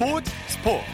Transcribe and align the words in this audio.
스포츠 0.00 0.32
스포츠 0.46 0.86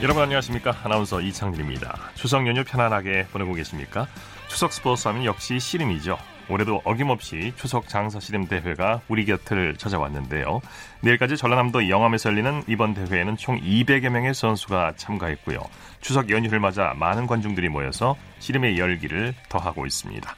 여러분 0.00 0.22
안녕하십니까 0.22 0.76
아나운서 0.84 1.20
이창진입니다 1.20 1.98
추석 2.14 2.46
연휴 2.46 2.62
편안하게 2.62 3.26
보내고 3.32 3.54
계십니까 3.54 4.06
추석 4.46 4.72
스포츠 4.72 5.08
하면 5.08 5.24
역시 5.24 5.58
씨름이죠 5.58 6.16
올해도 6.48 6.82
어김없이 6.84 7.52
추석 7.56 7.88
장사 7.88 8.20
씨름 8.20 8.46
대회가 8.46 9.00
우리 9.08 9.24
곁을 9.24 9.76
찾아왔는데요. 9.78 10.60
내일까지 11.00 11.38
전라남도 11.38 11.88
영암에서 11.88 12.28
열리는 12.28 12.62
이번 12.68 12.92
대회에는 12.92 13.38
총 13.38 13.58
200여 13.58 14.10
명의 14.10 14.34
선수가 14.34 14.92
참가했고요. 14.96 15.58
추석 16.02 16.28
연휴를 16.28 16.60
맞아 16.60 16.92
많은 16.98 17.26
관중들이 17.26 17.70
모여서 17.70 18.14
씨름의 18.40 18.78
열기를 18.78 19.34
더하고 19.48 19.86
있습니다. 19.86 20.36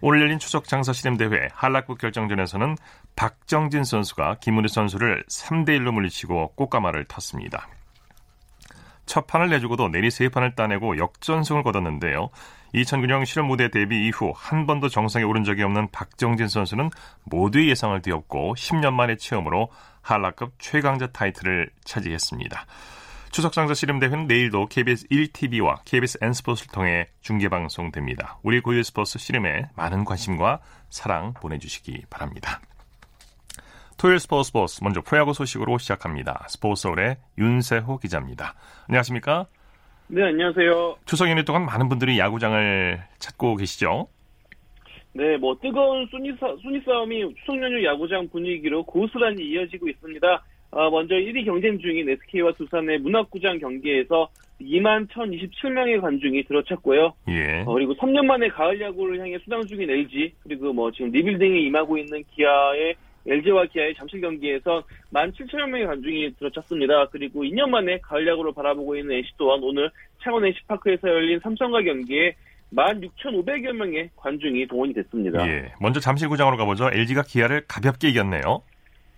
오늘 0.00 0.20
열린 0.22 0.38
추석 0.38 0.66
장사 0.66 0.92
씨름 0.92 1.16
대회 1.16 1.48
한락국 1.52 1.98
결정전에서는 1.98 2.76
박정진 3.14 3.84
선수가 3.84 4.36
김은희 4.40 4.68
선수를 4.68 5.24
3대 5.28 5.70
1로 5.78 5.92
물리치고 5.92 6.52
꽃가마를 6.54 7.04
탔습니다. 7.06 7.68
첫 9.06 9.26
판을 9.26 9.48
내주고도 9.48 9.88
내리 9.88 10.10
세 10.10 10.28
판을 10.28 10.54
따내고 10.54 10.98
역전승을 10.98 11.62
거뒀는데요. 11.62 12.30
2009년 12.74 13.24
실험 13.24 13.46
무대 13.46 13.70
데뷔 13.70 14.06
이후 14.06 14.32
한 14.36 14.66
번도 14.66 14.88
정상에 14.88 15.24
오른 15.24 15.44
적이 15.44 15.62
없는 15.62 15.90
박정진 15.92 16.48
선수는 16.48 16.90
모두의 17.24 17.68
예상을 17.70 18.02
뒤엎고 18.02 18.54
10년 18.54 18.92
만의 18.92 19.18
체험으로 19.18 19.70
한라급 20.02 20.54
최강자 20.58 21.06
타이틀을 21.06 21.70
차지했습니다. 21.84 22.66
추석장사 23.36 23.74
씨름대회는 23.74 24.28
내일도 24.28 24.64
KBS 24.64 25.08
1TV와 25.08 25.84
KBS 25.84 26.16
N스포츠를 26.22 26.72
통해 26.72 27.08
중계방송됩니다. 27.20 28.38
우리 28.42 28.62
고유 28.62 28.82
스포츠 28.82 29.18
씨름에 29.18 29.66
많은 29.76 30.06
관심과 30.06 30.60
사랑 30.88 31.34
보내주시기 31.34 32.04
바랍니다. 32.08 32.62
토요일 33.98 34.20
스포츠 34.20 34.48
스포츠 34.48 34.82
먼저 34.82 35.02
프로야구 35.02 35.34
소식으로 35.34 35.76
시작합니다. 35.76 36.46
스포츠서울의 36.48 37.18
윤세호 37.36 37.98
기자입니다. 37.98 38.54
안녕하십니까? 38.88 39.44
네, 40.06 40.22
안녕하세요. 40.22 40.96
추석 41.04 41.28
연휴 41.28 41.44
동안 41.44 41.66
많은 41.66 41.90
분들이 41.90 42.18
야구장을 42.18 43.02
찾고 43.18 43.56
계시죠? 43.56 44.08
네, 45.12 45.36
뭐 45.36 45.54
뜨거운 45.60 46.06
순위, 46.06 46.32
사, 46.40 46.46
순위 46.62 46.80
싸움이 46.86 47.34
추석 47.40 47.60
연휴 47.60 47.84
야구장 47.84 48.30
분위기로 48.30 48.82
고스란히 48.84 49.44
이어지고 49.44 49.90
있습니다. 49.90 50.26
어, 50.76 50.90
먼저 50.90 51.14
1위 51.14 51.46
경쟁 51.46 51.78
중인 51.78 52.06
SK와 52.06 52.52
두산의 52.52 52.98
문학구장 52.98 53.58
경기에서 53.58 54.28
2만 54.60 55.08
1,027명의 55.08 56.02
관중이 56.02 56.44
들어찼고요. 56.44 57.14
예. 57.28 57.62
어, 57.66 57.72
그리고 57.72 57.94
3년 57.94 58.26
만에 58.26 58.48
가을 58.48 58.78
야구를 58.78 59.18
향해 59.18 59.38
수당 59.42 59.64
중인 59.64 59.88
LG, 59.88 60.34
그리고 60.42 60.74
뭐 60.74 60.90
지금 60.92 61.10
리빌딩에 61.12 61.60
임하고 61.60 61.96
있는 61.96 62.22
기아의 62.30 62.94
LG와 63.26 63.64
기아의 63.72 63.94
잠실 63.94 64.20
경기에서 64.20 64.82
17,000여 65.14 65.66
명의 65.66 65.86
관중이 65.86 66.34
들어찼습니다. 66.38 67.06
그리고 67.06 67.42
2년 67.42 67.70
만에 67.70 67.98
가을 68.02 68.26
야구를 68.26 68.52
바라보고 68.52 68.96
있는 68.96 69.16
NC 69.16 69.30
또한 69.38 69.60
오늘 69.62 69.90
창원 70.22 70.44
NC파크에서 70.44 71.08
열린 71.08 71.40
삼성과 71.40 71.82
경기에 71.82 72.34
16,500여 72.74 73.72
명의 73.72 74.10
관중이 74.16 74.66
동원이 74.66 74.92
됐습니다. 74.92 75.48
예. 75.48 75.72
먼저 75.80 76.00
잠실구장으로 76.00 76.58
가보죠. 76.58 76.90
LG가 76.92 77.22
기아를 77.22 77.62
가볍게 77.66 78.08
이겼네요. 78.08 78.62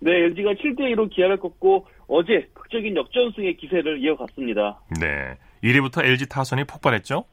네, 0.01 0.13
LG가 0.13 0.53
7대2로 0.55 1.11
기아를 1.11 1.39
꺾고 1.39 1.87
어제 2.07 2.49
극적인 2.55 2.97
역전승의 2.97 3.57
기세를 3.57 4.03
이어갔습니다. 4.03 4.81
네. 5.01 5.37
1회부터 5.63 6.05
LG 6.05 6.29
타선이 6.29 6.65
폭발했죠? 6.65 7.25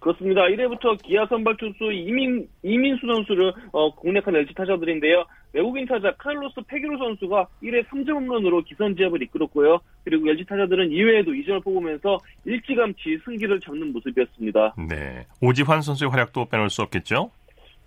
그렇습니다. 0.00 0.42
1회부터 0.42 1.00
기아 1.02 1.26
선발 1.26 1.56
투수 1.58 1.92
이민, 1.92 2.48
이민우 2.62 3.06
선수를 3.06 3.52
어, 3.72 3.94
공략한 3.94 4.34
LG 4.34 4.54
타자들인데요. 4.54 5.24
외국인 5.52 5.86
타자 5.86 6.12
카를로스 6.16 6.62
페게로 6.66 6.96
선수가 6.96 7.46
1회 7.62 7.84
3점 7.86 8.14
홈런으로 8.14 8.62
기선제압을 8.62 9.22
이끌었고요. 9.22 9.78
그리고 10.04 10.28
LG 10.30 10.46
타자들은 10.46 10.88
2회에도 10.88 11.28
2점을 11.28 11.62
뽑으면서 11.62 12.18
일찌감치 12.46 13.18
승기를 13.24 13.60
잡는 13.60 13.92
모습이었습니다. 13.92 14.74
네. 14.88 15.26
오지환 15.42 15.82
선수의 15.82 16.10
활약도 16.10 16.46
빼놓을 16.46 16.70
수 16.70 16.80
없겠죠? 16.82 17.30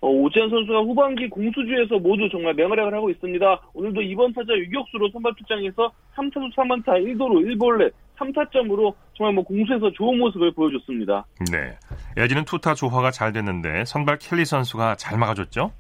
어, 0.04 0.10
오지환 0.10 0.50
선수가 0.50 0.82
후반기 0.82 1.30
공수주에서 1.30 1.98
모두 1.98 2.28
정말 2.30 2.54
맹활약을 2.56 2.94
하고 2.94 3.10
있습니다. 3.10 3.62
오늘도 3.74 4.02
이번 4.02 4.34
타자 4.34 4.52
유격수로 4.54 5.10
선발 5.12 5.32
투장해서 5.38 5.94
3타수 6.18 6.54
3안타 6.54 6.88
1도로 6.88 7.40
1볼넷 7.40 7.94
3타점으로 8.18 8.94
정말 9.14 9.34
뭐 9.34 9.46
공수에서 9.46 9.90
좋은 9.94 10.20
모습을 10.20 10.52
보여줬습니다. 10.52 11.26
네. 11.50 11.78
LG는 12.18 12.44
투타 12.44 12.74
조화가 12.76 13.12
잘 13.12 13.32
됐는데 13.32 13.86
선발 13.86 14.18
켈리 14.20 14.44
선수가 14.44 14.96
잘 14.98 15.18
막아줬죠? 15.18 15.72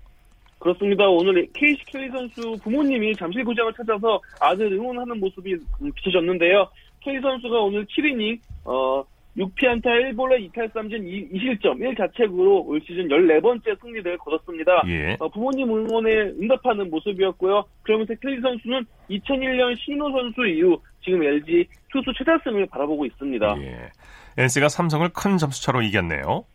그렇습니다. 0.57 1.05
오늘 1.09 1.45
KC 1.51 1.83
켈리 1.87 2.09
선수 2.09 2.57
부모님이 2.63 3.17
잠실구장을 3.17 3.73
찾아서 3.73 4.21
아들 4.39 4.71
응원하는 4.71 5.19
모습이 5.19 5.57
비춰졌는데요. 5.95 6.69
켈리 7.01 7.19
선수가 7.19 7.59
오늘 7.59 7.85
7이닝 7.87 8.39
어, 8.63 9.03
6피안타 9.37 9.85
1볼넷 9.85 10.51
2탈3진 10.51 11.31
2실점 11.33 11.79
1자책으로 11.79 12.67
올 12.67 12.79
시즌 12.85 13.07
14번째 13.07 13.81
승리를 13.81 14.17
거뒀습니다. 14.19 14.83
예. 14.87 15.17
어, 15.19 15.27
부모님 15.29 15.69
응원에 15.69 16.11
응답하는 16.39 16.89
모습이었고요. 16.91 17.63
그러면서 17.81 18.13
켈리 18.21 18.39
선수는 18.41 18.85
2001년 19.09 19.75
신호 19.79 20.11
선수 20.11 20.45
이후 20.45 20.79
지금 21.03 21.23
LG 21.23 21.65
투수 21.91 22.13
최다승을 22.17 22.67
바라보고 22.67 23.05
있습니다. 23.05 23.55
예. 23.61 23.89
NC가 24.37 24.69
삼성을 24.69 25.07
큰 25.09 25.37
점수차로 25.37 25.81
이겼네요. 25.81 26.45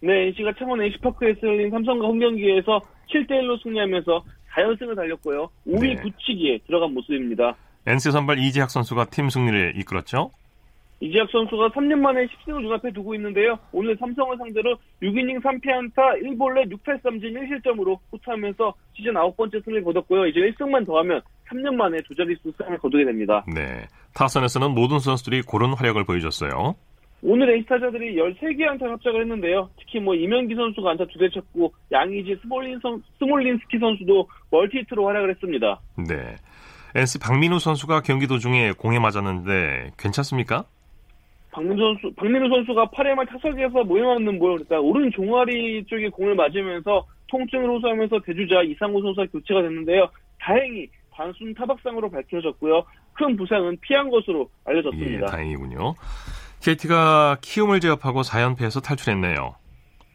네, 0.00 0.26
NC가 0.28 0.52
창원 0.58 0.82
NC파크에서 0.82 1.46
열린 1.46 1.70
삼성과 1.70 2.06
홈경기에서 2.06 2.80
7대1로 3.10 3.62
승리하면서 3.62 4.24
4연승을 4.54 4.96
달렸고요. 4.96 5.48
5위 5.66 5.96
네. 5.96 5.96
붙이기에 5.96 6.58
들어간 6.66 6.92
모습입니다. 6.94 7.56
NC 7.86 8.10
선발 8.10 8.38
이재학 8.38 8.70
선수가 8.70 9.06
팀 9.06 9.28
승리를 9.28 9.74
이끌었죠? 9.76 10.30
이재학 11.00 11.30
선수가 11.30 11.68
3년 11.68 11.98
만에 11.98 12.26
10승을 12.26 12.62
눈앞에 12.62 12.92
두고 12.92 13.14
있는데요. 13.14 13.58
오늘 13.72 13.96
삼성을 13.98 14.36
상대로 14.36 14.76
6이닝 15.02 15.40
3피안타 15.42 16.22
1볼넷 16.22 16.72
6탈3진 16.72 17.62
1실점으로 17.62 17.98
호투하면서 18.10 18.74
시즌 18.94 19.14
9번째 19.14 19.64
승리를 19.64 19.84
거뒀고요. 19.84 20.26
이제 20.26 20.40
1승만 20.40 20.86
더하면 20.86 21.20
3년 21.48 21.74
만에 21.74 21.98
두 22.06 22.14
자릿수 22.14 22.52
승을 22.56 22.78
거두게 22.78 23.04
됩니다. 23.04 23.44
네. 23.54 23.86
타선에서는 24.14 24.72
모든 24.72 24.98
선수들이 24.98 25.42
고른 25.42 25.72
활약을 25.72 26.04
보여줬어요. 26.04 26.74
오늘 27.22 27.50
NC 27.54 27.66
타자들이 27.66 28.14
13개 28.16 28.64
안타 28.68 28.86
합작을 28.86 29.22
했는데요. 29.22 29.70
특히 29.78 29.98
뭐 29.98 30.14
이명기 30.14 30.54
선수가 30.54 30.90
안타 30.90 31.04
두 31.06 31.15
개 31.15 31.28
쳤고 31.30 31.72
양의지 31.90 32.38
스몰린 32.42 32.78
선, 32.80 33.02
스몰린스키 33.18 33.78
선수도 33.78 34.28
멀티히트로 34.50 35.06
활약을 35.06 35.30
했습니다. 35.30 35.80
네. 36.08 36.36
NC 36.94 37.18
박민우 37.18 37.58
선수가 37.58 38.02
경기 38.02 38.26
도중에 38.26 38.72
공에 38.72 38.98
맞았는데 38.98 39.92
괜찮습니까? 39.98 40.64
박민우 41.50 41.76
선수, 41.76 42.14
박민우 42.14 42.48
선수가 42.48 42.86
8회 42.88 43.14
말 43.14 43.26
타석에서 43.26 43.84
모여맞는 43.84 44.38
볼, 44.38 44.52
그러니까 44.54 44.80
오른 44.80 45.10
종아리 45.10 45.84
쪽에 45.84 46.08
공을 46.08 46.34
맞으면서 46.34 47.06
통증을 47.28 47.68
호소하면서 47.68 48.20
대주자 48.20 48.62
이상호 48.62 49.00
선수가 49.02 49.26
교체가 49.32 49.62
됐는데요. 49.62 50.08
다행히 50.40 50.88
단순 51.12 51.52
타박상으로 51.54 52.10
밝혀졌고요. 52.10 52.84
큰 53.14 53.36
부상은 53.36 53.76
피한 53.80 54.08
것으로 54.10 54.48
예, 54.66 54.70
알려졌습니다. 54.70 55.26
다행이군요. 55.26 55.94
KT가 56.62 57.38
키움을 57.40 57.80
제압하고 57.80 58.22
4연패에서 58.22 58.82
탈출했네요. 58.82 59.54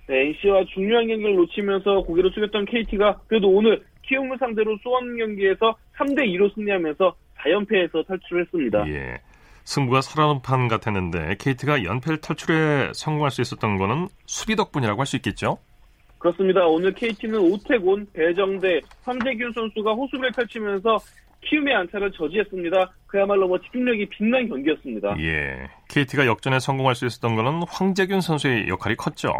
네, 0.08 0.28
NC와 0.28 0.66
중요한 0.74 1.08
경기를 1.08 1.36
놓치면서 1.36 2.04
고개를 2.04 2.32
숙였던 2.34 2.66
KT가 2.66 3.20
그래도 3.28 3.50
오늘 3.50 3.84
키움을 4.04 4.38
상대로 4.38 4.78
수원 4.82 5.18
경기에서 5.18 5.76
3대 5.98 6.26
2로 6.36 6.54
승리하면서 6.56 7.16
4연패에서 7.38 8.08
탈출했습니다. 8.08 8.88
예. 8.90 9.18
승부가 9.66 10.02
살아난 10.02 10.42
판 10.42 10.68
같았는데 10.68 11.36
KT가 11.40 11.84
연패 11.84 12.20
탈출에 12.22 12.92
성공할 12.94 13.32
수 13.32 13.42
있었던 13.42 13.78
거는 13.78 14.08
수비 14.26 14.56
덕분이라고 14.56 15.00
할 15.00 15.06
수 15.06 15.16
있겠죠? 15.18 15.58
그렇습니다. 16.20 16.66
오늘 16.66 16.94
KT는 16.94 17.38
오태곤, 17.38 18.08
배정대, 18.14 18.80
함재균 19.04 19.52
선수가 19.54 19.92
호수비를 19.94 20.32
펼치면서 20.32 20.98
키움의 21.42 21.76
안타를 21.76 22.12
저지했습니다. 22.14 22.92
그야말로 23.08 23.48
뭐 23.50 23.60
집중력이 23.60 24.08
빛난 24.08 24.48
경기였습니다. 24.48 25.16
예. 25.20 25.68
KT가 25.90 26.26
역전에 26.26 26.60
성공할 26.60 26.96
수 26.96 27.06
있었던 27.06 27.36
거는 27.36 27.64
황재균 27.68 28.22
선수의 28.22 28.70
역할이 28.70 28.96
컸죠. 28.96 29.34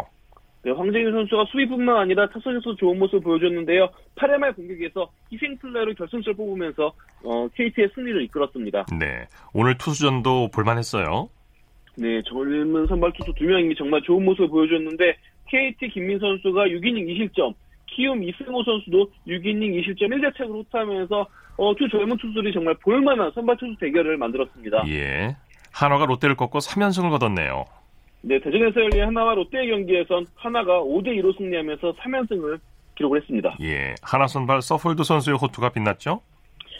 네, 0.64 0.70
황재균 0.70 1.12
선수가 1.12 1.44
수비뿐만 1.50 1.94
아니라 1.96 2.26
타선에서 2.30 2.74
좋은 2.76 2.98
모습을 2.98 3.20
보여줬는데요. 3.20 3.90
8회 4.16 4.38
말 4.38 4.54
공격에서 4.54 5.10
희생 5.30 5.58
플레이로 5.58 5.92
결승점을 5.94 6.36
뽑으면서 6.36 6.92
어, 7.22 7.48
KT의 7.54 7.90
승리를 7.94 8.22
이끌었습니다. 8.22 8.86
네. 8.98 9.28
오늘 9.52 9.76
투수전도 9.76 10.48
볼만했어요. 10.54 11.28
네, 11.96 12.22
젊은 12.22 12.86
선발 12.86 13.12
투수 13.12 13.34
두 13.34 13.44
명이 13.44 13.74
정말 13.76 14.00
좋은 14.02 14.24
모습을 14.24 14.48
보여줬는데 14.48 15.16
KT 15.48 15.90
김민 15.90 16.18
선수가 16.18 16.64
6이닝 16.64 17.06
2실점, 17.08 17.54
키움 17.86 18.24
이승호 18.24 18.64
선수도 18.64 19.10
6이닝 19.28 19.84
2실점 19.84 20.08
1자책으로 20.08 20.64
후퇴하면서 20.64 21.26
어, 21.58 21.74
두 21.76 21.88
젊은 21.90 22.16
투수들이 22.16 22.54
정말 22.54 22.74
볼만한 22.82 23.30
선발 23.34 23.58
투수 23.58 23.76
대결을 23.78 24.16
만들었습니다. 24.16 24.84
예. 24.88 25.36
한화가 25.72 26.06
롯데를 26.06 26.36
꺾고 26.36 26.60
3연승을 26.60 27.10
거뒀네요. 27.10 27.64
네, 28.26 28.40
대전에서 28.40 28.80
열린 28.80 29.04
하나와 29.04 29.34
롯데의 29.34 29.68
경기에선 29.68 30.26
하나가 30.34 30.80
5대2로 30.80 31.36
승리하면서 31.36 31.92
3연승을 31.92 32.58
기록을 32.96 33.20
했습니다. 33.20 33.54
예, 33.60 33.94
하나 34.02 34.26
선발 34.26 34.62
서폴드 34.62 35.04
선수의 35.04 35.36
호투가 35.36 35.68
빛났죠? 35.70 36.22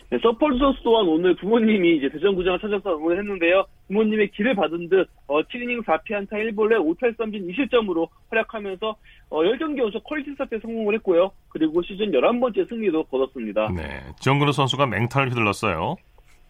네, 0.08 0.18
서폴드 0.22 0.58
선수 0.58 0.80
또한 0.82 1.06
오늘 1.06 1.34
부모님이 1.36 1.96
이제 1.98 2.08
대전구장을 2.08 2.58
찾아서 2.60 2.96
응원했는데요. 2.96 3.64
부모님의 3.88 4.30
기를 4.30 4.54
받은 4.54 4.88
듯 4.88 5.06
어, 5.26 5.42
7이닝 5.42 5.84
4피안타 5.84 6.30
1볼넷 6.30 6.78
5탈삼진 6.78 7.50
2실점으로 7.50 8.08
활약하면서 8.30 8.96
어, 9.28 9.42
10경기 9.42 9.78
연속 9.78 10.02
퀄리티 10.04 10.30
스타트에 10.30 10.60
성공을 10.60 10.94
했고요. 10.94 11.30
그리고 11.50 11.82
시즌 11.82 12.10
11번째 12.10 12.66
승리도 12.70 13.04
거뒀습니다. 13.04 13.68
네, 13.76 14.00
정근우 14.20 14.52
선수가 14.52 14.86
맹타를 14.86 15.30
휘둘렀어요. 15.30 15.96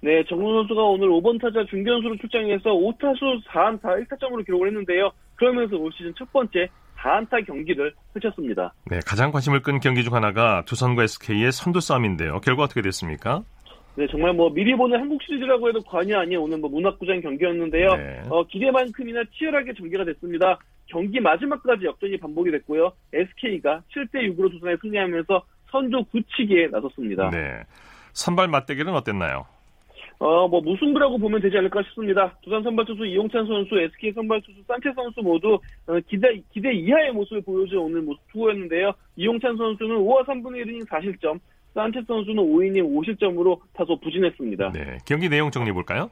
네, 0.04 0.22
정근우 0.28 0.52
선수가 0.60 0.82
오늘 0.82 1.08
5번 1.08 1.40
타자 1.40 1.64
중견수로 1.64 2.18
출장해서 2.18 2.70
5타수 2.72 3.42
4안타 3.46 4.06
1타점으로 4.06 4.44
기록을 4.44 4.68
했는데요. 4.68 5.10
그러면서 5.34 5.76
올 5.76 5.90
시즌 5.96 6.12
첫 6.14 6.30
번째 6.30 6.68
4안타 6.98 7.46
경기를 7.46 7.94
펼쳤습니다. 8.12 8.74
네, 8.90 9.00
가장 9.06 9.32
관심을 9.32 9.62
끈 9.62 9.80
경기 9.80 10.04
중 10.04 10.14
하나가 10.14 10.62
두산과 10.66 11.04
SK의 11.04 11.52
선두 11.52 11.80
싸움인데요. 11.80 12.40
결과 12.40 12.64
어떻게 12.64 12.82
됐습니까? 12.82 13.44
네, 13.96 14.06
정말 14.10 14.34
뭐 14.34 14.52
미리 14.52 14.76
보는 14.76 15.00
한국 15.00 15.22
시리즈라고 15.22 15.70
해도 15.70 15.80
과언이 15.80 16.14
아닌 16.14 16.36
오늘 16.36 16.58
뭐 16.58 16.68
문학구장 16.68 17.22
경기였는데요. 17.22 17.96
네. 17.96 18.22
어, 18.28 18.44
기대만큼이나 18.44 19.22
치열하게 19.32 19.72
전개가 19.72 20.04
됐습니다. 20.04 20.58
경기 20.84 21.18
마지막까지 21.18 21.86
역전이 21.86 22.18
반복이 22.18 22.50
됐고요. 22.50 22.92
SK가 23.14 23.80
7대 23.90 24.36
6으로 24.36 24.50
두산에 24.50 24.76
승리하면서 24.82 25.42
선두 25.70 26.04
굳히기에 26.12 26.66
나섰습니다. 26.66 27.30
네, 27.30 27.62
선발 28.12 28.48
맞대결은 28.48 28.92
어땠나요? 28.92 29.46
어, 30.18 30.48
뭐 30.48 30.60
무승부라고 30.60 31.18
보면 31.18 31.40
되지 31.40 31.58
않을까 31.58 31.82
싶습니다. 31.82 32.36
두산 32.42 32.62
선발 32.62 32.84
투수 32.86 33.04
이용찬 33.04 33.46
선수, 33.46 33.78
SK 33.78 34.12
선발 34.12 34.40
투수 34.42 34.62
산체 34.66 34.92
선수 34.94 35.20
모두 35.20 35.58
어, 35.86 35.98
기대 36.08 36.40
기대 36.52 36.72
이하의 36.72 37.12
모습을 37.12 37.42
보여준 37.42 37.78
오늘 37.78 38.02
모습 38.02 38.20
투구였는데요. 38.32 38.92
이용찬 39.16 39.56
선수는 39.56 39.96
5와 39.96 40.24
3분의 40.26 40.64
1이닝 40.64 40.88
4실점, 40.88 41.40
산체 41.74 42.02
선수는 42.06 42.42
5이닝 42.42 42.82
5실점으로 42.84 43.60
다소 43.72 43.98
부진했습니다. 44.00 44.72
네, 44.72 44.98
경기 45.06 45.28
내용 45.28 45.50
정리해 45.50 45.72
볼까요? 45.72 46.10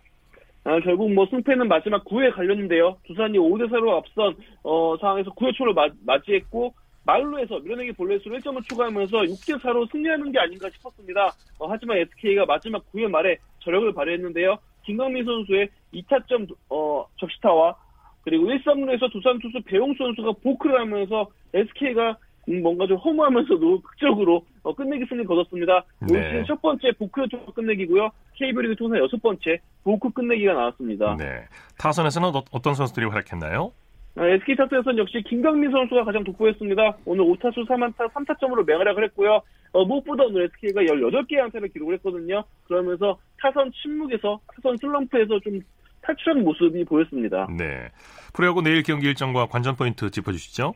아, 0.64 0.78
결국 0.80 1.12
뭐 1.12 1.26
승패는 1.26 1.66
마지막 1.68 2.04
9회 2.04 2.34
갈렸는데요. 2.34 2.96
두산이 3.04 3.38
5대 3.38 3.68
4로 3.70 3.96
앞선 3.98 4.36
어, 4.62 4.96
상황에서 5.00 5.30
9회 5.30 5.54
초를 5.54 5.74
맞, 5.74 5.92
맞이했고 6.04 6.74
말로에서 7.04 7.58
밀어내기 7.60 7.92
볼넷으로 7.92 8.36
1점을 8.38 8.68
추가하면서 8.68 9.16
6대 9.18 9.60
4로 9.60 9.90
승리하는 9.90 10.32
게 10.32 10.38
아닌가 10.38 10.68
싶었습니다. 10.70 11.26
어, 11.58 11.66
하지만 11.68 11.98
SK가 11.98 12.46
마지막 12.46 12.84
9회 12.92 13.08
말에 13.08 13.38
저력을 13.60 13.92
발휘했는데요. 13.92 14.56
김강민 14.84 15.24
선수의 15.24 15.68
2타점 15.94 16.48
어, 16.70 17.06
적시타와 17.18 17.76
그리고 18.22 18.50
1, 18.50 18.62
3루에서 18.62 19.10
두산 19.12 19.38
투수 19.40 19.60
배용수 19.64 19.98
선수가 19.98 20.32
보크를 20.42 20.80
하면서 20.80 21.28
SK가 21.54 22.16
음, 22.48 22.62
뭔가 22.62 22.86
좀 22.86 22.96
허무하면서도 22.96 23.82
극적으로 23.82 24.44
어, 24.62 24.74
끝내기 24.74 25.04
승리 25.08 25.24
거뒀습니다. 25.24 25.84
네. 26.00 26.18
올 26.18 26.24
시즌 26.24 26.44
첫 26.46 26.60
번째 26.62 26.90
보크 26.98 27.26
투수 27.28 27.52
끝내기고요. 27.52 28.10
KB리그 28.34 28.76
통산 28.76 28.98
여섯 28.98 29.20
번째 29.22 29.58
보크 29.84 30.10
끝내기가 30.10 30.54
나왔습니다. 30.54 31.16
네, 31.16 31.44
타선에서는 31.78 32.34
어, 32.34 32.42
어떤 32.50 32.74
선수들이 32.74 33.06
활약했나요? 33.06 33.72
아, 34.14 34.28
SK 34.28 34.56
타선에서는 34.56 34.98
역시 34.98 35.22
김강민 35.26 35.70
선수가 35.70 36.04
가장 36.04 36.22
돋보였습니다. 36.24 36.98
오늘 37.06 37.24
5타수 37.24 37.66
3안타 37.66 38.12
3타점으로 38.12 38.66
맹활약을 38.66 39.04
했고요. 39.04 39.40
어, 39.72 39.84
무엇보다 39.86 40.24
오늘 40.24 40.44
SK가 40.44 40.82
18개의 40.82 41.40
안타를 41.40 41.68
기록을 41.68 41.94
했거든요. 41.94 42.44
그러면서 42.64 43.18
타선 43.40 43.72
침묵에서 43.82 44.38
타선 44.54 44.76
슬럼프에서 44.76 45.40
좀 45.40 45.60
탈출한 46.02 46.44
모습이 46.44 46.84
보였습니다. 46.84 47.46
네, 47.56 47.88
프로야구 48.34 48.60
내일 48.60 48.82
경기 48.82 49.06
일정과 49.06 49.46
관전 49.46 49.76
포인트 49.76 50.10
짚어주시죠. 50.10 50.74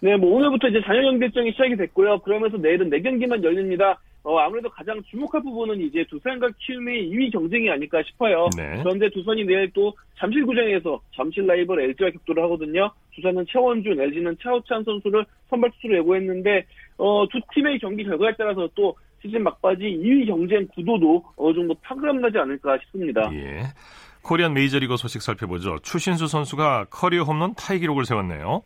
네, 0.00 0.16
뭐 0.16 0.34
오늘부터 0.34 0.68
이제 0.68 0.80
잔여 0.84 1.02
경기 1.02 1.26
일정이 1.26 1.52
시작이 1.52 1.76
됐고요. 1.76 2.18
그러면서 2.20 2.56
내일은 2.56 2.90
4경기만 2.90 3.44
열립니다. 3.44 4.00
어, 4.26 4.40
아무래도 4.40 4.68
가장 4.68 5.00
주목할 5.04 5.40
부분은 5.40 5.80
이제 5.80 6.04
두산과 6.10 6.48
키움의 6.58 7.10
2위 7.10 7.30
경쟁이 7.30 7.70
아닐까 7.70 8.02
싶어요. 8.02 8.48
네. 8.56 8.80
그런데 8.82 9.08
두산이 9.10 9.44
내일 9.44 9.70
또 9.72 9.94
잠실구장에서 10.18 11.00
잠실 11.14 11.46
라이벌 11.46 11.80
LG와 11.80 12.10
격돌을 12.10 12.42
하거든요. 12.42 12.90
두산은 13.14 13.46
최원준, 13.48 14.00
LG는 14.00 14.36
차우찬 14.42 14.82
선수를 14.82 15.24
선발 15.48 15.70
투수로 15.76 15.98
예고했는데 15.98 16.66
어, 16.98 17.24
두 17.30 17.38
팀의 17.54 17.78
경기 17.78 18.02
결과에 18.02 18.32
따라서 18.36 18.68
또 18.74 18.96
시즌 19.22 19.44
막바지 19.44 19.84
2위 19.84 20.26
경쟁 20.26 20.66
구도도 20.74 21.22
어느 21.36 21.54
정도 21.54 21.74
파급력나지 21.82 22.36
않을까 22.36 22.78
싶습니다. 22.78 23.30
예. 23.32 23.60
코리안 24.22 24.54
메이저리그 24.54 24.96
소식 24.96 25.22
살펴보죠. 25.22 25.78
추신수 25.84 26.26
선수가 26.26 26.86
커리어 26.90 27.22
홈런 27.22 27.54
타이 27.54 27.78
기록을 27.78 28.04
세웠네요. 28.04 28.62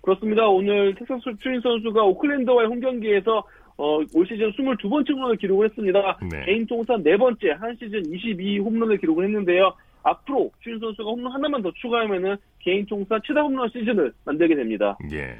그렇습니다. 0.00 0.46
오늘 0.48 0.94
텍사스 0.96 1.38
추신수 1.40 1.60
선수가 1.60 2.02
오클랜드와의 2.02 2.68
홈 2.68 2.80
경기에서 2.80 3.44
어, 3.76 3.98
올 4.14 4.26
시즌 4.26 4.50
22번째 4.52 5.10
홈런을 5.14 5.36
기록을 5.36 5.68
했습니다. 5.68 6.18
네. 6.30 6.44
개인 6.46 6.66
통산 6.66 7.02
네 7.02 7.16
번째 7.16 7.50
한 7.58 7.76
시즌 7.76 8.04
22 8.12 8.58
홈런을 8.60 8.98
기록을 8.98 9.24
했는데요. 9.24 9.74
앞으로 10.02 10.50
추신수 10.62 10.78
선수가 10.78 11.10
홈런 11.10 11.32
하나만 11.32 11.62
더 11.62 11.72
추가하면은 11.80 12.36
개인 12.60 12.86
통산 12.86 13.20
최다 13.26 13.40
홈런 13.40 13.68
시즌을 13.70 14.12
만들게 14.24 14.54
됩니다. 14.54 14.96
예. 15.12 15.36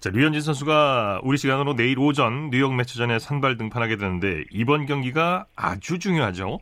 자, 0.00 0.10
류현진 0.10 0.40
선수가 0.40 1.20
우리 1.22 1.36
시간으로 1.38 1.74
내일 1.76 1.98
오전 2.00 2.50
뉴욕 2.50 2.74
메츠전에 2.74 3.20
선발 3.20 3.56
등판하게 3.56 3.96
되는데 3.96 4.42
이번 4.50 4.86
경기가 4.86 5.46
아주 5.54 5.98
중요하죠. 6.00 6.58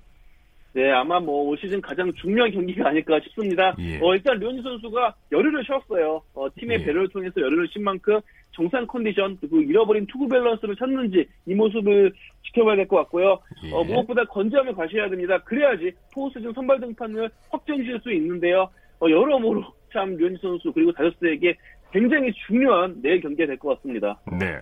네, 0.73 0.89
아마 0.93 1.19
뭐 1.19 1.45
올 1.49 1.59
시즌 1.59 1.81
가장 1.81 2.13
중요한 2.15 2.53
경기가 2.53 2.89
아닐까 2.91 3.19
싶습니다. 3.25 3.75
예. 3.79 3.99
어, 4.01 4.15
일단 4.15 4.39
류현진 4.39 4.63
선수가 4.63 5.15
열흘을 5.33 5.65
쉬었어요. 5.65 6.23
어, 6.35 6.47
팀의 6.56 6.81
예. 6.81 6.85
배려를 6.85 7.09
통해서 7.09 7.41
열흘을 7.41 7.67
쉰 7.73 7.83
만큼 7.83 8.21
정상 8.52 8.87
컨디션 8.87 9.37
그리고 9.41 9.61
잃어버린 9.61 10.06
투구 10.06 10.29
밸런스를 10.29 10.76
찾는지 10.76 11.26
이 11.47 11.55
모습을 11.55 12.12
지켜봐야 12.47 12.76
될 12.76 12.87
것 12.88 12.97
같고요. 12.99 13.38
예. 13.64 13.73
어, 13.73 13.85
무엇보다 13.85 14.25
건재함을 14.25 14.75
과시해야 14.75 15.08
됩니다. 15.08 15.38
그래야지 15.44 15.93
포스트시즌 16.12 16.53
선발 16.52 16.81
등판을 16.81 17.31
확정지을 17.50 18.00
수 18.00 18.12
있는데요. 18.12 18.69
어, 19.00 19.08
여러모로 19.08 19.64
참 19.93 20.17
류현진 20.17 20.38
선수 20.41 20.73
그리고 20.73 20.93
다저스에게 20.93 21.55
굉장히 21.93 22.32
중요한 22.47 23.00
내일 23.02 23.20
경기가 23.20 23.47
될 23.47 23.56
것 23.58 23.76
같습니다. 23.76 24.19
네. 24.38 24.58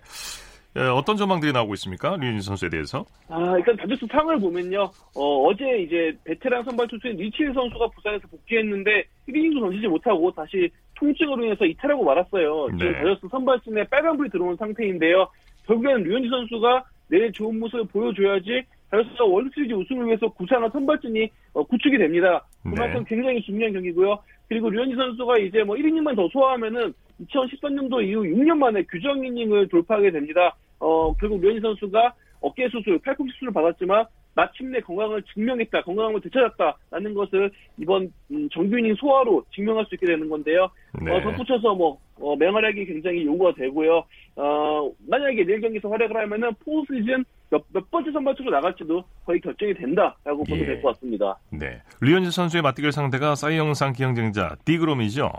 어, 0.77 0.93
어떤 0.95 1.17
전망들이 1.17 1.53
나오고 1.53 1.75
있습니까? 1.75 2.11
류현진 2.17 2.41
선수에 2.43 2.69
대해서? 2.69 3.05
아, 3.29 3.57
일단 3.59 3.77
다저스 3.77 4.07
상황을 4.11 4.39
보면요. 4.39 4.91
어, 5.17 5.55
제 5.57 5.79
이제 5.79 6.13
베테랑 6.25 6.63
선발 6.65 6.87
투수인 6.89 7.17
리치 7.17 7.38
힐 7.38 7.53
선수가 7.55 7.89
부상해서 7.89 8.29
복귀했는데 8.29 9.05
1이닝도 9.29 9.61
던지지 9.61 9.87
못하고 9.89 10.31
다시 10.33 10.71
통증으로 10.99 11.45
인해서 11.45 11.65
이탈하고 11.65 12.05
말았어요. 12.05 12.69
지금 12.79 12.93
네. 12.93 12.99
다저스 12.99 13.29
선발진에 13.31 13.85
빨간불이 13.85 14.31
들어온 14.31 14.57
상태인데요. 14.57 15.29
결국에는 15.67 16.03
류현진 16.03 16.31
선수가 16.31 16.85
내일 17.09 17.33
좋은 17.33 17.59
모습을 17.59 17.87
보여줘야지 17.87 18.65
다저스가 18.91 19.25
월드시리즈 19.25 19.73
우승을 19.75 20.07
위해서 20.07 20.29
구상한 20.29 20.71
선발진이 20.71 21.29
어, 21.55 21.63
구축이 21.65 21.99
됩니다. 21.99 22.45
그만큼 22.63 23.05
네. 23.05 23.05
굉장히 23.09 23.43
중요한 23.43 23.73
경기고요. 23.73 24.19
그리고 24.49 24.71
류현진 24.71 24.97
선수가 24.97 25.39
이제 25.39 25.63
뭐 25.63 25.77
1이닝만 25.77 26.17
더 26.17 26.29
소화하면은 26.29 26.93
2013년도 27.27 28.03
이후 28.05 28.23
6년 28.23 28.57
만에 28.57 28.83
규정 28.85 29.25
이닝을 29.25 29.69
돌파하게 29.69 30.11
됩니다. 30.11 30.57
어, 30.81 31.15
결국 31.17 31.41
류현진 31.41 31.61
선수가 31.61 32.15
어깨 32.41 32.69
수술, 32.69 32.99
팔꿈치 33.01 33.33
수술을 33.35 33.53
받았지만 33.53 34.07
마침내 34.39 34.79
건강을 34.81 35.21
증명했다, 35.35 35.83
건강함을 35.83 36.21
되찾았다라는 36.21 37.13
것을 37.15 37.51
이번 37.77 38.13
음, 38.31 38.49
정규 38.51 38.79
이닝 38.79 38.95
소화로 38.95 39.45
증명할 39.53 39.85
수 39.87 39.97
있게 39.97 40.07
되는 40.07 40.29
건데요. 40.29 40.71
네. 41.03 41.11
어, 41.11 41.21
덧붙여서 41.21 41.75
뭐 41.75 41.99
어, 42.21 42.37
맹활약이 42.37 42.87
굉장히 42.87 43.27
요구가 43.27 43.53
되고요. 43.55 44.05
어, 44.37 44.93
만약에 45.09 45.45
내일 45.45 45.61
경기에서 45.61 45.89
활약을 45.89 46.17
하면은 46.17 46.53
포스트시즌 46.65 47.25
몇, 47.51 47.65
몇 47.73 47.91
번째 47.91 48.13
선발 48.13 48.34
투수로 48.34 48.53
나갈지도 48.53 49.03
거의 49.27 49.41
결정이 49.41 49.75
된다라고 49.75 50.45
보면 50.45 50.61
예. 50.61 50.67
될것 50.67 50.95
같습니다. 50.95 51.37
네. 51.51 51.83
류현진 52.01 52.31
선수의 52.31 52.63
맞대결 52.63 52.93
상대가 52.93 53.35
사이영상 53.35 53.93
경쟁자 53.93 54.55
디그롬이죠. 54.65 55.33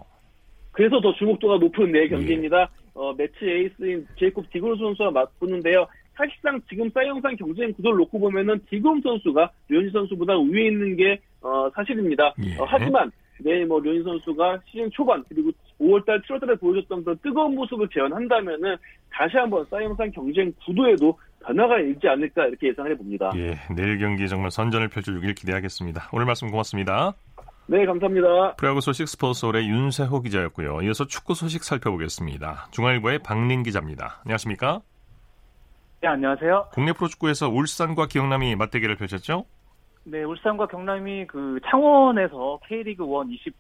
그래서 0.74 1.00
더 1.00 1.14
주목도가 1.14 1.58
높은 1.58 1.94
내일 1.94 2.10
경기입니다. 2.10 2.70
어, 2.94 3.14
메츠 3.14 3.46
에이스인 3.46 4.06
제이콥 4.20 4.50
디그롬 4.50 4.78
선수와 4.78 5.12
맞붙는데요. 5.12 5.88
사실상 6.20 6.62
지금 6.68 6.90
사이영상 6.90 7.38
경쟁 7.38 7.72
구도를 7.74 7.98
놓고 8.00 8.20
보면은 8.20 8.60
디그롬 8.70 9.02
선수가 9.02 9.50
류현진 9.70 9.92
선수보다 9.94 10.36
우위에 10.36 10.68
있는 10.68 10.98
게 10.98 11.22
어, 11.42 11.70
사실입니다. 11.74 12.34
예. 12.44 12.58
어, 12.58 12.66
하지만 12.68 13.10
내일 13.40 13.66
뭐 13.66 13.80
류현진 13.80 14.04
선수가 14.04 14.60
시즌 14.66 14.92
초반 14.92 15.24
그리고 15.30 15.50
5월달, 15.80 16.22
7월달에 16.26 16.60
보여줬던 16.60 17.06
그 17.06 17.18
뜨거운 17.20 17.56
모습을 17.56 17.88
재현한다면은 17.88 18.76
다시 19.10 19.38
한번 19.38 19.66
사이영상 19.70 20.12
경쟁 20.12 20.52
구도에도 20.66 21.18
변화가 21.46 21.80
있지 21.80 22.06
않을까 22.10 22.48
이렇게 22.48 22.68
예상해 22.68 22.94
봅니다. 22.96 23.32
예. 23.38 23.56
내일 23.74 23.98
경기 23.98 24.28
정말 24.28 24.52
선전을 24.52 24.90
펼쳐주길 24.90 25.34
기대하겠습니다. 25.36 26.10
오늘 26.12 26.26
말씀 26.26 26.52
고맙습니다. 26.52 27.14
네, 27.68 27.86
감사합니다. 27.86 28.56
프로야구 28.56 28.82
소식 28.82 29.08
스포츠홀의 29.08 29.70
윤세호 29.70 30.22
기자였고요. 30.22 30.82
이어서 30.82 31.06
축구 31.06 31.34
소식 31.36 31.64
살펴보겠습니다. 31.64 32.68
중앙일보의 32.72 33.20
박린 33.20 33.64
기자입니다. 33.64 34.22
안녕하십니까? 34.26 34.82
네, 36.02 36.08
안녕하세요. 36.08 36.70
국내 36.72 36.94
프로축구에서 36.94 37.50
울산과 37.50 38.08
기영남이 38.08 38.56
맞대결을 38.56 38.96
펼쳤죠? 38.96 39.46
네, 40.06 40.24
울산과 40.24 40.68
경남이 40.68 41.28
그 41.28 41.60
창원에서 41.70 42.60
K리그 42.68 43.04
1 43.04 43.10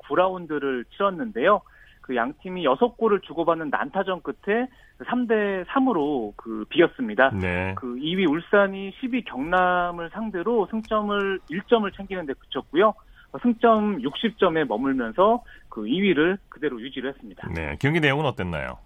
29라운드를 0.10 0.86
치렀는데요. 0.92 1.62
그 2.10 2.16
양 2.16 2.34
팀이 2.42 2.66
6골을 2.66 3.22
주고받는 3.22 3.70
난타전 3.70 4.24
끝에 4.24 4.68
3대 4.98 5.64
3으로 5.68 6.34
그 6.36 6.66
비겼습니다. 6.70 7.30
네. 7.40 7.76
그 7.78 7.96
2위 7.98 8.28
울산이 8.28 8.92
10위 9.00 9.26
경남을 9.26 10.10
상대로 10.12 10.68
승점을 10.72 11.40
1점을 11.52 11.96
챙기는 11.96 12.26
데 12.26 12.34
그쳤고요. 12.34 12.96
승점 13.44 14.00
60점에 14.00 14.66
머물면서 14.66 15.44
그 15.70 15.84
2위를 15.84 16.40
그대로 16.50 16.82
유지를 16.82 17.12
했습니다. 17.14 17.48
네. 17.54 17.78
경기 17.80 18.00
내용은 18.00 18.26
어땠나요? 18.26 18.80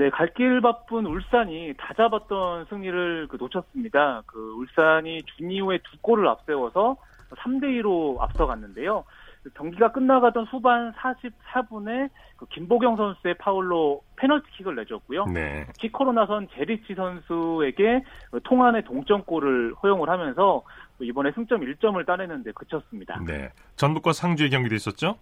네, 0.00 0.08
갈 0.08 0.32
길 0.32 0.62
바쁜 0.62 1.04
울산이 1.04 1.74
다 1.76 1.92
잡았던 1.94 2.64
승리를 2.70 3.28
그 3.28 3.36
놓쳤습니다. 3.36 4.22
그 4.24 4.54
울산이 4.56 5.22
준 5.24 5.50
이후에 5.50 5.78
두 5.84 5.98
골을 6.00 6.26
앞세워서 6.26 6.96
3대 7.36 7.64
2로 7.82 8.18
앞서갔는데요. 8.18 9.04
경기가 9.52 9.92
끝나가던 9.92 10.44
후반 10.44 10.94
44분에 10.94 12.08
그 12.38 12.46
김보경 12.46 12.96
선수의 12.96 13.34
파울로 13.34 14.00
페널티킥을 14.16 14.74
내줬고요. 14.76 15.26
네. 15.26 15.66
키커로 15.78 16.12
나선 16.12 16.48
제리치 16.54 16.94
선수에게 16.94 18.02
통안의 18.44 18.84
동점골을 18.84 19.74
허용을 19.82 20.08
하면서 20.08 20.62
이번에 21.00 21.32
승점 21.32 21.60
1점을 21.60 22.06
따내는데 22.06 22.52
그쳤습니다. 22.52 23.20
네. 23.26 23.50
전북과 23.76 24.14
상주의 24.14 24.48
경기도 24.48 24.74
있었죠? 24.74 25.16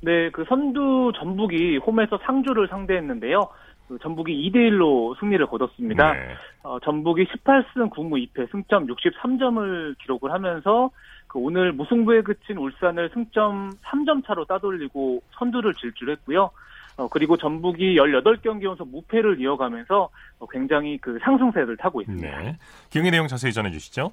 네, 0.00 0.30
그 0.30 0.44
선두 0.48 1.12
전북이 1.16 1.78
홈에서 1.78 2.18
상주를 2.24 2.68
상대했는데요. 2.68 3.48
그 3.88 3.98
전북이 3.98 4.50
2대1로 4.50 5.18
승리를 5.18 5.44
거뒀습니다. 5.46 6.12
네. 6.12 6.34
어, 6.62 6.78
전북이 6.80 7.24
18승 7.26 7.90
9무 7.90 8.28
2패 8.32 8.50
승점 8.50 8.86
63점을 8.86 9.96
기록을 9.98 10.30
하면서 10.30 10.90
그 11.26 11.38
오늘 11.38 11.72
무승부에 11.72 12.22
그친 12.22 12.58
울산을 12.58 13.10
승점 13.14 13.70
3점 13.82 14.26
차로 14.26 14.44
따돌리고 14.44 15.22
선두를 15.38 15.74
질주했고요. 15.74 16.50
어, 16.98 17.08
그리고 17.08 17.36
전북이 17.36 17.96
18경기 17.96 18.64
연속 18.64 18.88
무패를 18.90 19.40
이어가면서 19.40 20.10
어, 20.38 20.46
굉장히 20.46 20.98
그 20.98 21.18
상승세를 21.22 21.76
타고 21.78 22.00
있습니다. 22.02 22.38
네. 22.40 22.56
경기 22.90 23.10
내용 23.10 23.26
자세히 23.26 23.52
전해 23.52 23.70
주시죠. 23.70 24.12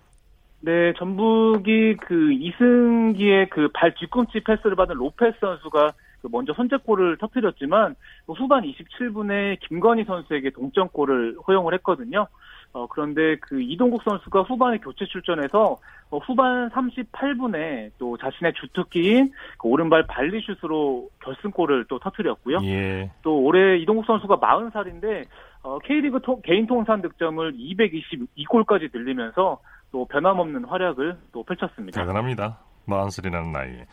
네, 0.61 0.93
전북이 0.97 1.97
그 1.97 2.31
이승기의 2.31 3.49
그 3.49 3.67
발 3.73 3.93
뒤꿈치 3.93 4.39
패스를 4.39 4.75
받은 4.75 4.95
로페스 4.95 5.37
선수가 5.39 5.91
그 5.91 6.04
먼저 6.31 6.53
선제골을 6.53 7.17
터뜨렸지만 7.17 7.95
그 8.25 8.33
후반 8.33 8.63
27분에 8.63 9.59
김건희 9.61 10.05
선수에게 10.05 10.51
동점골을 10.51 11.37
허용을 11.47 11.73
했거든요. 11.75 12.27
어, 12.73 12.87
그런데 12.87 13.37
그 13.37 13.61
이동국 13.61 14.03
선수가 14.03 14.41
후반에 14.41 14.79
교체 14.79 15.05
출전해서 15.05 15.77
어, 16.09 16.17
후반 16.17 16.69
38분에 16.71 17.91
또 17.97 18.17
자신의 18.17 18.53
주특기인 18.53 19.31
그 19.57 19.69
오른발 19.69 20.07
발리슛으로 20.07 21.09
결승골을 21.23 21.85
또 21.87 21.99
터뜨렸고요. 21.99 22.57
예. 22.63 23.09
또 23.21 23.39
올해 23.41 23.77
이동국 23.77 24.05
선수가 24.05 24.39
40살인데 24.39 25.25
어, 25.63 25.79
K리그 25.79 26.19
통, 26.21 26.41
개인 26.43 26.67
통산 26.67 27.01
득점을 27.01 27.53
222골까지 27.53 28.89
늘리면서 28.93 29.59
또 29.91 30.05
변함없는 30.05 30.65
활약을 30.65 31.17
또 31.31 31.43
펼쳤습니다. 31.43 32.01
대단합니다. 32.01 32.59
40살이라는 32.87 33.51
나이에. 33.51 33.85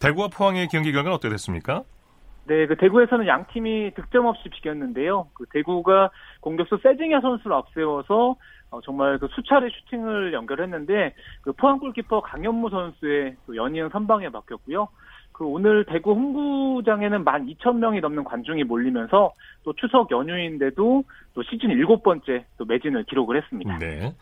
대구와 0.00 0.28
포항의 0.28 0.68
경기 0.68 0.92
결과는 0.92 1.14
어떻게 1.14 1.30
됐습니까? 1.30 1.84
네, 2.46 2.66
그 2.66 2.76
대구에서는 2.76 3.26
양 3.26 3.46
팀이 3.52 3.92
득점 3.94 4.26
없이 4.26 4.48
비겼는데요. 4.50 5.28
그 5.34 5.46
대구가 5.50 6.10
공격수 6.40 6.78
세징야 6.82 7.20
선수를 7.20 7.56
앞세워서 7.56 8.36
어, 8.70 8.80
정말 8.82 9.18
그 9.18 9.28
수차례 9.34 9.68
슈팅을 9.70 10.32
연결했는데 10.32 11.14
그 11.42 11.52
포항 11.52 11.78
골키퍼 11.78 12.20
강현무 12.20 12.70
선수의 12.70 13.36
또 13.46 13.56
연이은 13.56 13.88
선방에 13.90 14.28
맡겼고요. 14.28 14.88
그 15.32 15.44
오늘 15.44 15.84
대구 15.84 16.12
홍구장에는 16.12 17.24
12,000명이 17.24 18.00
넘는 18.00 18.24
관중이 18.24 18.64
몰리면서 18.64 19.32
또 19.64 19.72
추석 19.74 20.10
연휴인데도 20.10 21.02
또 21.34 21.42
시즌 21.42 21.70
일곱 21.70 22.02
번째 22.02 22.44
또 22.56 22.64
매진을 22.64 23.04
기록을 23.04 23.42
했습니다. 23.42 23.78
네. 23.78 24.14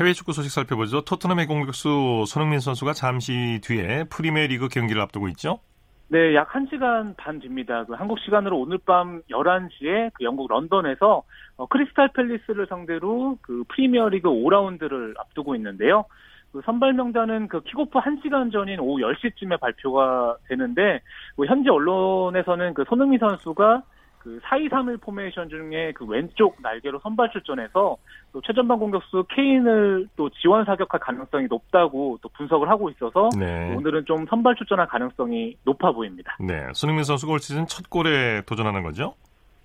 해외 0.00 0.12
축구 0.12 0.32
소식 0.32 0.52
살펴보죠. 0.52 1.00
토트넘의 1.00 1.46
공격수 1.46 2.24
손흥민 2.28 2.60
선수가 2.60 2.92
잠시 2.92 3.60
뒤에 3.64 4.04
프리미어리그 4.04 4.68
경기를 4.68 5.02
앞두고 5.02 5.26
있죠. 5.30 5.58
네, 6.06 6.36
약 6.36 6.48
1시간 6.50 7.16
반 7.16 7.40
뒤입니다. 7.40 7.84
그 7.84 7.94
한국 7.94 8.20
시간으로 8.20 8.60
오늘 8.60 8.78
밤 8.78 9.22
11시에 9.28 10.10
그 10.14 10.22
영국 10.24 10.48
런던에서 10.48 11.24
어, 11.56 11.66
크리스탈 11.66 12.12
팰리스를 12.12 12.68
상대로 12.68 13.38
그 13.42 13.64
프리미어리그 13.68 14.28
5라운드를 14.28 15.18
앞두고 15.18 15.56
있는데요. 15.56 16.04
그 16.52 16.62
선발 16.64 16.92
명단은 16.92 17.48
그 17.48 17.60
킥오프 17.62 17.98
1시간 17.98 18.52
전인 18.52 18.78
오후 18.78 19.00
10시쯤에 19.00 19.58
발표가 19.60 20.36
되는데 20.48 21.00
뭐 21.36 21.44
현지 21.44 21.68
언론에서는 21.68 22.72
그 22.72 22.84
손흥민 22.88 23.18
선수가 23.18 23.82
그 24.18 24.40
4-2-3-1 24.44 25.00
포메이션 25.00 25.48
중에 25.48 25.92
그 25.94 26.04
왼쪽 26.06 26.60
날개로 26.62 27.00
선발 27.00 27.30
출전해서 27.32 27.96
또 28.32 28.40
최전방 28.42 28.78
공격수 28.78 29.24
케인을 29.30 30.08
또 30.16 30.28
지원 30.30 30.64
사격할 30.64 31.00
가능성이 31.00 31.46
높다고 31.48 32.18
또 32.20 32.28
분석을 32.30 32.68
하고 32.68 32.90
있어서 32.90 33.30
네. 33.38 33.74
오늘은 33.74 34.04
좀 34.04 34.26
선발 34.26 34.56
출전할 34.56 34.86
가능성이 34.86 35.56
높아 35.64 35.92
보입니다. 35.92 36.36
네. 36.40 36.66
손흥민 36.72 37.04
선수가 37.04 37.32
올 37.32 37.38
시즌 37.38 37.66
첫 37.66 37.88
골에 37.88 38.42
도전하는 38.42 38.82
거죠? 38.82 39.14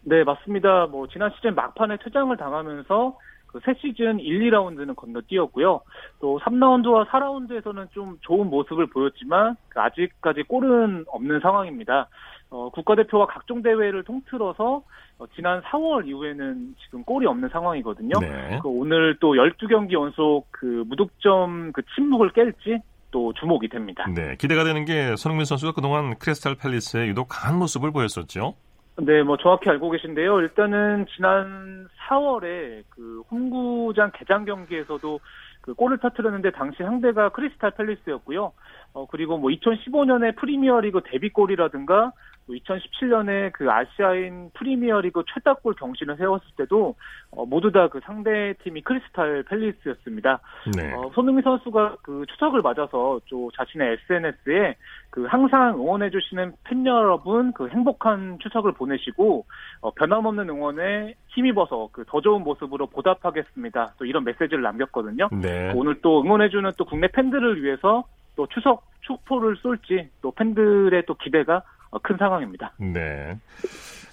네, 0.03 0.23
맞습니다. 0.23 0.87
뭐 0.87 1.07
지난 1.07 1.31
시즌 1.35 1.55
막판에 1.55 1.97
퇴장을 2.03 2.35
당하면서 2.35 3.17
그 3.47 3.60
새 3.60 3.73
시즌 3.79 4.19
1, 4.19 4.51
2라운드는 4.51 4.95
건너뛰었고요. 4.95 5.81
또 6.19 6.39
3라운드와 6.39 7.07
4라운드에서는 7.07 7.91
좀 7.91 8.17
좋은 8.21 8.49
모습을 8.49 8.87
보였지만 8.87 9.55
그 9.69 9.79
아직까지 9.79 10.43
골은 10.43 11.05
없는 11.07 11.39
상황입니다. 11.39 12.07
어, 12.53 12.69
국가대표와 12.69 13.25
각종 13.25 13.63
대회를 13.63 14.03
통틀어서 14.03 14.83
어, 15.17 15.25
지난 15.35 15.61
4월 15.63 16.07
이후에는 16.07 16.75
지금 16.85 17.03
골이 17.03 17.25
없는 17.25 17.49
상황이거든요. 17.49 18.19
네. 18.21 18.59
그 18.61 18.69
오늘 18.69 19.17
또 19.19 19.33
12경기 19.33 19.93
연속 19.93 20.45
그 20.51 20.83
무득점 20.87 21.71
그 21.73 21.81
침묵을 21.95 22.31
깰지 22.31 22.79
또 23.09 23.33
주목이 23.33 23.69
됩니다. 23.69 24.05
네. 24.13 24.35
기대가 24.37 24.63
되는 24.63 24.85
게 24.85 25.15
손흥민 25.15 25.45
선수가 25.45 25.73
그동안 25.73 26.15
크리스탈 26.19 26.55
팰리스에 26.55 27.07
유독 27.07 27.27
강한 27.27 27.57
모습을 27.57 27.91
보였었죠. 27.91 28.53
네, 28.97 29.23
뭐 29.23 29.37
정확히 29.37 29.71
알고 29.71 29.89
계신데요. 29.89 30.39
일단은 30.41 31.07
지난 31.15 31.87
4월에 32.07 32.83
그 32.89 33.23
홍구장 33.31 34.11
개장 34.13 34.45
경기에서도 34.45 35.19
그 35.61 35.73
골을 35.73 35.97
터뜨렸는데 35.97 36.51
당시 36.51 36.83
상대가 36.83 37.29
크리스탈 37.29 37.71
팰리스였고요. 37.71 38.51
어 38.93 39.07
그리고 39.07 39.37
뭐 39.37 39.49
2015년에 39.49 40.35
프리미어리그 40.35 41.01
데뷔골이라든가 41.05 42.11
또 42.11 42.11
2017년에 42.49 43.51
그 43.53 43.69
아시아인 43.69 44.51
프리미어리그 44.53 45.23
최다골 45.33 45.73
경신을 45.75 46.17
세웠을 46.17 46.45
때도 46.57 46.95
어 47.31 47.45
모두 47.45 47.71
다 47.71 47.87
그 47.87 47.99
상대 48.03 48.53
팀이 48.63 48.81
크리스탈 48.81 49.43
팰리스였습니다. 49.43 50.39
네. 50.75 50.93
어, 50.93 51.11
손흥민 51.13 51.43
선수가 51.43 51.97
그 52.01 52.25
추석을 52.31 52.61
맞아서 52.61 53.19
또 53.29 53.51
자신의 53.51 53.97
SNS에 54.09 54.75
그 55.09 55.25
항상 55.25 55.75
응원해 55.75 56.09
주시는 56.09 56.53
팬 56.63 56.85
여러분 56.85 57.51
그 57.53 57.67
행복한 57.69 58.39
추석을 58.39 58.71
보내시고 58.71 59.45
어, 59.81 59.91
변함없는 59.91 60.49
응원에 60.49 61.15
힘입어서 61.27 61.89
그 61.91 62.03
더 62.13 62.21
좋은 62.21 62.43
모습으로 62.43 62.85
보답하겠습니다. 62.87 63.95
또 63.97 64.05
이런 64.05 64.23
메시지를 64.23 64.61
남겼거든요. 64.61 65.29
네. 65.31 65.71
오늘 65.75 65.99
또 66.01 66.21
응원해 66.21 66.49
주는 66.49 66.69
또 66.77 66.85
국내 66.85 67.07
팬들을 67.07 67.63
위해서 67.63 68.03
또 68.35 68.45
추석 68.47 68.85
축포를 69.01 69.55
쏠지 69.57 70.09
또 70.21 70.29
팬들의 70.31 71.03
또 71.07 71.15
기대가 71.15 71.57
어, 71.57 71.61
큰 71.99 72.17
상황입니다. 72.17 72.73
네. 72.77 73.37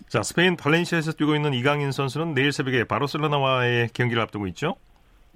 자, 0.08 0.22
스페인 0.22 0.56
발렌시아에서 0.56 1.12
뛰고 1.12 1.34
있는 1.34 1.54
이강인 1.54 1.92
선수는 1.92 2.34
내일 2.34 2.52
새벽에 2.52 2.84
바르셀로나와의 2.84 3.88
경기를 3.94 4.20
앞두고 4.22 4.46
있죠? 4.49 4.75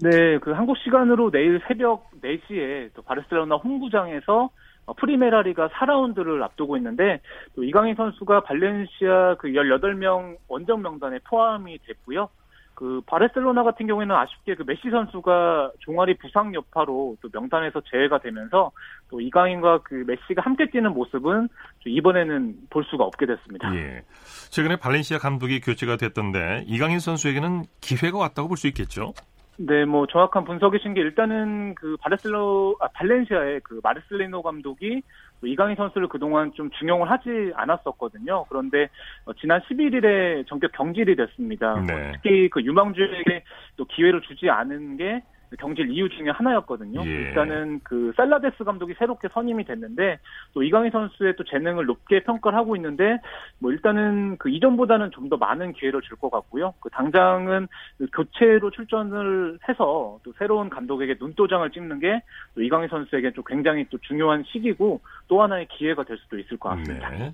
네, 0.01 0.39
그 0.39 0.51
한국 0.51 0.77
시간으로 0.79 1.31
내일 1.31 1.61
새벽 1.69 2.11
4시에 2.21 2.91
또 2.95 3.03
바르셀로나 3.03 3.57
홈구장에서 3.57 4.51
어, 4.87 4.93
프리메라리가 4.95 5.69
4라운드를 5.69 6.43
앞두고 6.43 6.77
있는데 6.77 7.21
또 7.55 7.65
이강인 7.65 7.95
선수가 7.95 8.41
발렌시아 8.41 9.37
그 9.39 9.49
18명 9.49 10.37
원정 10.49 10.83
명단에 10.83 11.21
포함이 11.25 11.79
됐고요. 11.87 12.29
그 12.75 13.01
바르셀로나 13.07 13.63
같은 13.63 13.87
경우에는 13.87 14.15
아쉽게 14.15 14.57
그 14.57 14.65
메시 14.67 14.91
선수가 14.91 15.73
종아리 15.81 16.17
부상 16.19 16.55
여파로 16.55 17.17
또 17.23 17.29
명단에서 17.33 17.81
제외가 17.91 18.19
되면서 18.19 18.73
또 19.09 19.21
이강인과 19.21 19.83
그 19.85 20.05
메시가 20.07 20.43
함께 20.43 20.69
뛰는 20.71 20.93
모습은 20.93 21.49
이번에는 21.87 22.57
볼 22.71 22.85
수가 22.85 23.05
없게 23.05 23.27
됐습니다. 23.27 23.75
예. 23.77 24.03
최근에 24.51 24.77
발렌시아 24.77 25.19
감독이 25.19 25.61
교체가 25.61 25.97
됐던데 25.97 26.65
이강인 26.67 26.99
선수에게는 26.99 27.65
기회가 27.81 28.19
왔다고 28.19 28.49
볼 28.49 28.57
수 28.57 28.67
있겠죠? 28.69 29.13
네, 29.57 29.85
뭐 29.85 30.07
정확한 30.07 30.45
분석이신 30.45 30.95
게 30.95 31.01
일단은 31.01 31.75
그 31.77 31.97
바르셀로 32.01 32.77
아, 32.81 32.89
발렌시아의 32.89 33.61
그 33.63 33.81
마르셀리노 33.83 34.43
감독이 34.43 35.03
이강인 35.47 35.77
선수를 35.77 36.09
그동안 36.09 36.53
좀 36.55 36.71
중용을 36.71 37.11
하지 37.11 37.53
않았었거든요. 37.55 38.47
그런데 38.49 38.89
어, 39.25 39.33
지난 39.35 39.61
11일에 39.63 40.47
전격 40.47 40.73
경질이 40.73 41.17
됐습니다. 41.17 41.81
네. 41.87 42.13
특히 42.15 42.49
그 42.49 42.63
유망주에게 42.63 43.45
또 43.77 43.85
기회를 43.85 44.21
주지 44.23 44.51
않은 44.51 44.97
게 44.97 45.23
경질 45.59 45.91
이유 45.91 46.09
중에 46.09 46.31
하나였거든요. 46.31 47.01
예. 47.05 47.11
일단은 47.11 47.81
그 47.83 48.13
살라데스 48.17 48.65
감독이 48.65 48.95
새롭게 48.99 49.29
선임이 49.33 49.65
됐는데 49.65 50.19
또 50.53 50.63
이강인 50.63 50.91
선수의 50.91 51.37
또 51.37 51.45
재능을 51.45 51.87
높게 51.87 52.23
평가를 52.23 52.59
하고 52.59 52.77
있는데 52.77 53.19
뭐 53.59 53.73
일단은 53.73 54.37
그 54.39 54.49
이전보다는 54.51 55.11
좀 55.11 55.25
더 55.25 55.37
많은 55.39 55.73
기회를 55.73 56.03
줄 56.03 56.19
것 56.19 56.31
같고요. 56.31 56.75
그 56.81 56.91
당장은 56.91 57.67
그 57.99 58.07
교체로 58.13 58.71
출전을 58.71 59.59
해서 59.69 60.19
또 60.23 60.33
새로운 60.39 60.69
감독에게 60.71 61.17
눈도장을 61.19 61.71
찍는 61.71 62.01
게 62.01 62.21
또 62.55 62.63
이강인 62.63 62.89
선수에게 62.89 63.33
좀 63.33 63.43
굉장히 63.47 63.85
또 63.91 63.99
중요한 63.99 64.45
시기고 64.47 65.01
또 65.29 65.43
하나의 65.43 65.67
기회가 65.69 66.05
될 66.05 66.17
수도 66.19 66.39
있을 66.39 66.57
것 66.57 66.69
같습니다. 66.71 67.11
네. 67.11 67.33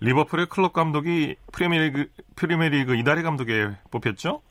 리버풀의 0.00 0.46
클롭 0.46 0.72
감독이 0.72 1.36
프리미어리그 1.52 2.06
프리미어리그 2.36 2.96
이달의 2.96 3.22
감독에 3.22 3.68
뽑혔죠? 3.90 4.42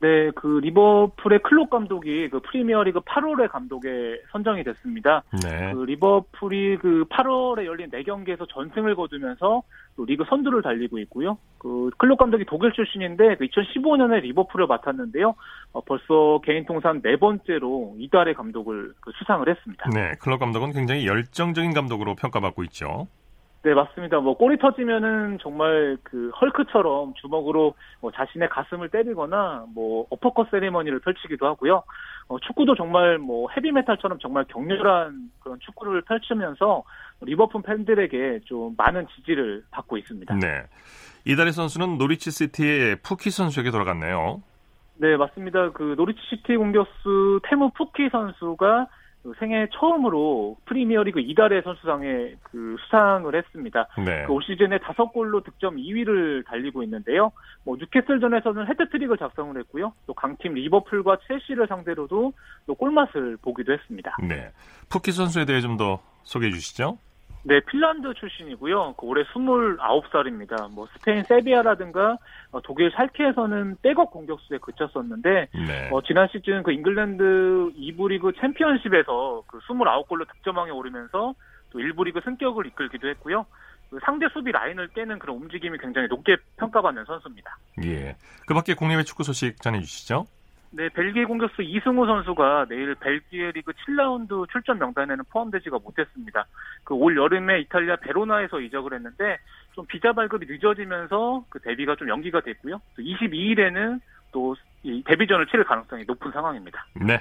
네, 0.00 0.30
그 0.34 0.60
리버풀의 0.62 1.40
클롭 1.42 1.68
감독이 1.68 2.30
그 2.30 2.40
프리미어리그 2.40 3.00
8월의 3.00 3.50
감독에 3.50 4.18
선정이 4.32 4.64
됐습니다. 4.64 5.22
네. 5.42 5.74
그 5.74 5.82
리버풀이 5.82 6.78
그 6.78 7.04
8월에 7.10 7.66
열린 7.66 7.90
4경기에서 7.90 8.48
전승을 8.48 8.96
거두면서 8.96 9.62
또 9.96 10.04
리그 10.06 10.24
선두를 10.28 10.62
달리고 10.62 10.98
있고요. 11.00 11.36
그 11.58 11.90
클롭 11.98 12.18
감독이 12.18 12.46
독일 12.46 12.72
출신인데 12.72 13.36
그 13.36 13.46
2015년에 13.46 14.22
리버풀을 14.22 14.66
맡았는데요. 14.66 15.34
어, 15.72 15.80
벌써 15.82 16.40
개인 16.44 16.64
통산 16.64 17.02
네 17.02 17.16
번째로 17.16 17.94
이달의 17.98 18.34
감독을 18.34 18.94
그 19.00 19.12
수상을 19.18 19.46
했습니다. 19.46 19.90
네. 19.90 20.14
클롭 20.20 20.38
감독은 20.38 20.72
굉장히 20.72 21.06
열정적인 21.06 21.74
감독으로 21.74 22.14
평가받고 22.14 22.64
있죠. 22.64 23.06
네, 23.62 23.74
맞습니다. 23.74 24.20
뭐 24.20 24.38
골이 24.38 24.58
터지면은 24.58 25.38
정말 25.42 25.98
그 26.02 26.30
헐크처럼 26.40 27.12
주먹으로 27.14 27.74
뭐 28.00 28.10
자신의 28.10 28.48
가슴을 28.48 28.88
때리거나 28.88 29.66
뭐 29.74 30.06
어퍼컷 30.08 30.50
세리머니를 30.50 31.00
펼치기도 31.00 31.46
하고요. 31.46 31.82
어, 32.28 32.38
축구도 32.38 32.74
정말 32.74 33.18
뭐 33.18 33.50
헤비메탈처럼 33.50 34.18
정말 34.20 34.44
격렬한 34.44 35.30
그런 35.40 35.58
축구를 35.60 36.02
펼치면서 36.02 36.84
리버풀 37.20 37.62
팬들에게 37.62 38.40
좀 38.46 38.74
많은 38.78 39.06
지지를 39.14 39.62
받고 39.70 39.98
있습니다. 39.98 40.36
네. 40.36 40.62
이달의 41.26 41.52
선수는 41.52 41.98
노리치 41.98 42.30
시티의 42.30 42.96
푸키 43.02 43.30
선수에게 43.30 43.70
돌아갔네요. 43.70 44.42
네, 44.96 45.16
맞습니다. 45.18 45.72
그 45.72 45.94
노리치 45.98 46.20
시티 46.30 46.56
공격수 46.56 47.40
테무 47.44 47.72
푸키 47.72 48.08
선수가 48.10 48.86
그 48.86 48.99
생애 49.38 49.66
처음으로 49.72 50.56
프리미어리그 50.66 51.20
이달의 51.20 51.62
선수상에 51.62 52.34
그 52.42 52.76
수상을 52.84 53.34
했습니다. 53.34 53.86
네. 54.04 54.24
그 54.26 54.36
올 54.36 54.42
시즌에 54.42 54.78
다섯 54.78 55.06
골로 55.12 55.42
득점 55.42 55.76
2위를 55.76 56.46
달리고 56.46 56.82
있는데요. 56.84 57.32
뭐 57.64 57.76
뉴캐슬전에서는 57.76 58.66
해트트릭을 58.68 59.18
작성을 59.18 59.58
했고요. 59.58 59.92
또 60.06 60.14
강팀 60.14 60.54
리버풀과 60.54 61.18
첼시를 61.28 61.66
상대로도 61.66 62.32
또 62.66 62.74
골맛을 62.74 63.38
보기도 63.42 63.72
했습니다. 63.72 64.16
네. 64.22 64.50
푸키 64.88 65.12
선수에 65.12 65.44
대해 65.44 65.60
좀 65.60 65.76
더 65.76 66.00
소개해 66.24 66.52
주시죠. 66.52 66.98
네, 67.42 67.60
핀란드 67.60 68.12
출신이고요. 68.14 68.94
그 68.98 69.06
올해 69.06 69.24
29살입니다. 69.24 70.70
뭐 70.72 70.86
스페인 70.92 71.22
세비야라든가 71.24 72.18
어, 72.52 72.60
독일 72.62 72.90
샬케에서는 72.92 73.76
백업 73.82 74.10
공격수에 74.10 74.58
그쳤었는데 74.58 75.48
네. 75.54 75.88
어, 75.90 76.02
지난 76.02 76.28
시즌 76.28 76.62
그 76.62 76.72
잉글랜드 76.72 77.24
2부 77.76 78.08
리그 78.08 78.32
챔피언십에서 78.40 79.44
그 79.46 79.58
29골로 79.60 80.28
득점왕에 80.28 80.70
오르면서 80.70 81.34
또 81.70 81.78
1부 81.78 82.04
리그 82.04 82.20
승격을 82.24 82.66
이끌기도 82.66 83.08
했고요. 83.08 83.46
그 83.90 83.98
상대 84.04 84.26
수비 84.32 84.52
라인을 84.52 84.88
깨는 84.88 85.18
그런 85.18 85.36
움직임이 85.36 85.76
굉장히 85.78 86.08
높게 86.08 86.36
평가받는 86.58 87.04
선수입니다. 87.06 87.58
예. 87.84 88.16
그 88.46 88.54
밖에 88.54 88.74
국내외 88.74 89.02
축구 89.02 89.24
소식 89.24 89.60
전해 89.60 89.80
주시죠. 89.80 90.26
네, 90.72 90.88
벨기에 90.88 91.24
공격수 91.24 91.62
이승우 91.62 92.06
선수가 92.06 92.66
내일 92.68 92.94
벨기에 92.94 93.50
리그 93.52 93.72
7라운드 93.72 94.48
출전 94.50 94.78
명단에는 94.78 95.24
포함되지가 95.30 95.78
못했습니다. 95.82 96.46
그 96.84 96.94
올 96.94 97.16
여름에 97.16 97.60
이탈리아 97.60 97.96
베로나에서 97.96 98.60
이적을 98.60 98.94
했는데 98.94 99.38
좀 99.72 99.84
비자 99.86 100.12
발급이 100.12 100.46
늦어지면서 100.48 101.44
그 101.48 101.58
데뷔가 101.60 101.96
좀 101.96 102.08
연기가 102.08 102.40
됐고요. 102.40 102.80
22일에는 102.98 104.00
또이 104.32 105.02
데뷔전을 105.04 105.46
치를 105.46 105.64
가능성이 105.64 106.04
높은 106.06 106.30
상황입니다. 106.30 106.86
네. 106.94 107.20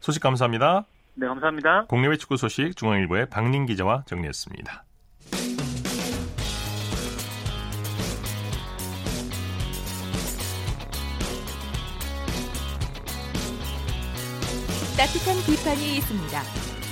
소식 0.00 0.22
감사합니다. 0.22 0.84
네, 1.14 1.26
감사합니다. 1.26 1.86
국내외 1.86 2.16
축구 2.16 2.36
소식 2.36 2.76
중앙일보의 2.76 3.28
박민 3.30 3.64
기자와 3.66 4.02
정리했습니다. 4.06 4.84
따뜻한 14.96 15.36
비판이 15.46 15.96
있습니다. 15.96 16.42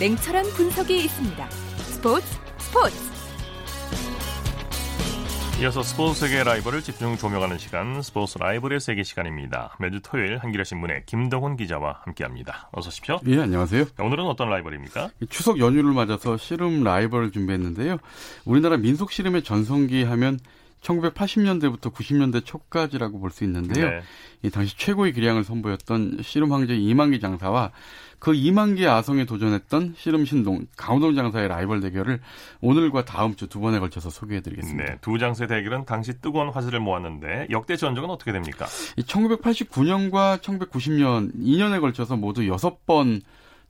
냉철한 0.00 0.46
분석이 0.56 1.04
있습니다. 1.04 1.50
스포츠 1.50 2.26
스포츠 2.56 2.96
이어서 5.60 5.82
스포츠 5.82 6.20
세계 6.20 6.42
라이벌을 6.42 6.80
집중 6.80 7.18
조명하는 7.18 7.58
시간 7.58 8.00
스포츠 8.00 8.38
라이벌의 8.38 8.80
세계 8.80 9.02
시간입니다. 9.02 9.76
매주 9.78 10.00
토요일 10.02 10.38
한겨레 10.38 10.64
신문의 10.64 11.02
김동훈 11.04 11.58
기자와 11.58 12.00
함께합니다. 12.04 12.70
어서 12.72 12.88
오십시오. 12.88 13.20
예, 13.26 13.40
안녕하세요. 13.40 13.84
오늘은 13.98 14.24
어떤 14.24 14.48
라이벌입니까? 14.48 15.10
추석 15.28 15.58
연휴를 15.58 15.92
맞아서 15.92 16.38
씨름 16.38 16.82
라이벌을 16.82 17.32
준비했는데요. 17.32 17.98
우리나라 18.46 18.78
민속 18.78 19.12
씨름의 19.12 19.42
전성기 19.42 20.04
하면 20.04 20.38
1980년대부터 20.82 21.92
90년대 21.92 22.44
초까지라고 22.44 23.20
볼 23.20 23.30
수 23.30 23.44
있는데요. 23.44 23.88
네. 23.88 24.02
이 24.42 24.50
당시 24.50 24.76
최고의 24.76 25.12
기량을 25.12 25.44
선보였던 25.44 26.18
씨름 26.22 26.52
황제 26.52 26.74
이만기 26.74 27.20
장사와 27.20 27.70
그 28.18 28.34
이만기 28.34 28.86
아성에 28.86 29.24
도전했던 29.24 29.94
씨름 29.96 30.24
신동 30.24 30.66
강호동 30.76 31.14
장사의 31.14 31.48
라이벌 31.48 31.80
대결을 31.80 32.20
오늘과 32.60 33.04
다음 33.04 33.34
주 33.36 33.46
두 33.46 33.60
번에 33.60 33.78
걸쳐서 33.78 34.10
소개해드리겠습니다. 34.10 34.84
네, 34.84 34.98
두 35.00 35.18
장세 35.18 35.46
대결은 35.46 35.84
당시 35.84 36.20
뜨거운 36.20 36.48
화제를 36.50 36.80
모았는데 36.80 37.48
역대 37.50 37.76
전적은 37.76 38.10
어떻게 38.10 38.32
됩니까? 38.32 38.66
이 38.96 39.02
1989년과 39.02 40.40
1990년 40.40 41.34
2년에 41.36 41.80
걸쳐서 41.80 42.16
모두 42.16 42.42
6번 42.42 43.20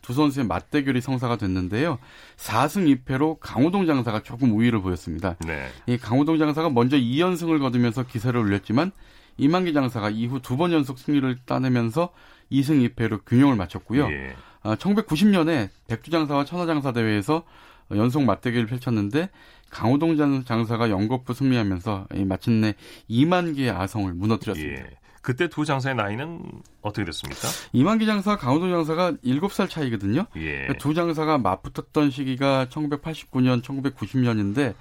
두 0.02 0.12
선수의 0.12 0.46
맞대결이 0.46 1.00
성사가 1.00 1.36
됐는데요. 1.36 1.98
4승 2.36 3.02
2패로 3.04 3.38
강호동 3.40 3.86
장사가 3.86 4.22
조금 4.22 4.52
우위를 4.52 4.80
보였습니다. 4.80 5.36
네. 5.46 5.68
이 5.86 5.96
강호동 5.98 6.38
장사가 6.38 6.70
먼저 6.70 6.96
2연승을 6.96 7.60
거두면서 7.60 8.04
기세를 8.04 8.40
올렸지만 8.40 8.92
이만기 9.36 9.72
장사가 9.72 10.10
이후 10.10 10.40
두 10.40 10.56
번 10.56 10.72
연속 10.72 10.98
승리를 10.98 11.38
따내면서 11.46 12.10
2승 12.52 12.94
2패로 12.94 13.20
균형을 13.26 13.56
맞췄고요. 13.56 14.10
예. 14.10 14.34
아, 14.62 14.74
1990년에 14.76 15.68
백두 15.88 16.10
장사와 16.10 16.44
천하 16.44 16.66
장사 16.66 16.92
대회에서 16.92 17.44
연속 17.92 18.24
맞대결을 18.24 18.66
펼쳤는데 18.66 19.30
강호동 19.70 20.16
장- 20.16 20.44
장사가 20.44 20.90
연거푸 20.90 21.32
승리하면서 21.32 22.08
이 22.16 22.24
마침내 22.24 22.74
2만 23.08 23.56
개의 23.56 23.70
아성을 23.70 24.12
무너뜨렸습니다. 24.14 24.82
예. 24.82 24.90
그때 25.22 25.48
두 25.48 25.64
장사의 25.64 25.96
나이는 25.96 26.40
어떻게 26.80 27.04
됐습니까? 27.04 27.48
이만기 27.72 28.06
장사와 28.06 28.36
강호동 28.36 28.70
장사가 28.70 29.12
7살 29.24 29.68
차이거든요. 29.68 30.26
예. 30.36 30.68
두 30.78 30.94
장사가 30.94 31.38
맞붙었던 31.38 32.10
시기가 32.10 32.66
1989년, 32.70 33.62
1990년인데 33.62 34.74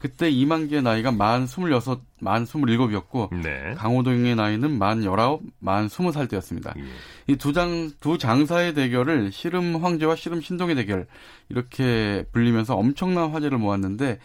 그때 0.00 0.30
이만기의 0.30 0.82
나이가 0.82 1.12
만 1.12 1.42
26, 1.44 2.02
만 2.20 2.44
27이었고 2.44 3.42
네. 3.42 3.74
강호동의 3.76 4.34
나이는 4.34 4.78
만 4.78 5.02
19, 5.02 5.40
만 5.58 5.88
20살 5.88 6.30
때였습니다. 6.30 6.72
예. 6.78 7.32
이두 7.32 7.52
장, 7.52 7.90
두 8.00 8.16
장사의 8.16 8.72
대결을 8.72 9.30
씨름 9.30 9.76
황제와 9.76 10.16
씨름 10.16 10.40
신동의 10.40 10.76
대결 10.76 11.06
이렇게 11.50 12.24
불리면서 12.32 12.76
엄청난 12.76 13.30
화제를 13.30 13.58
모았는데 13.58 14.18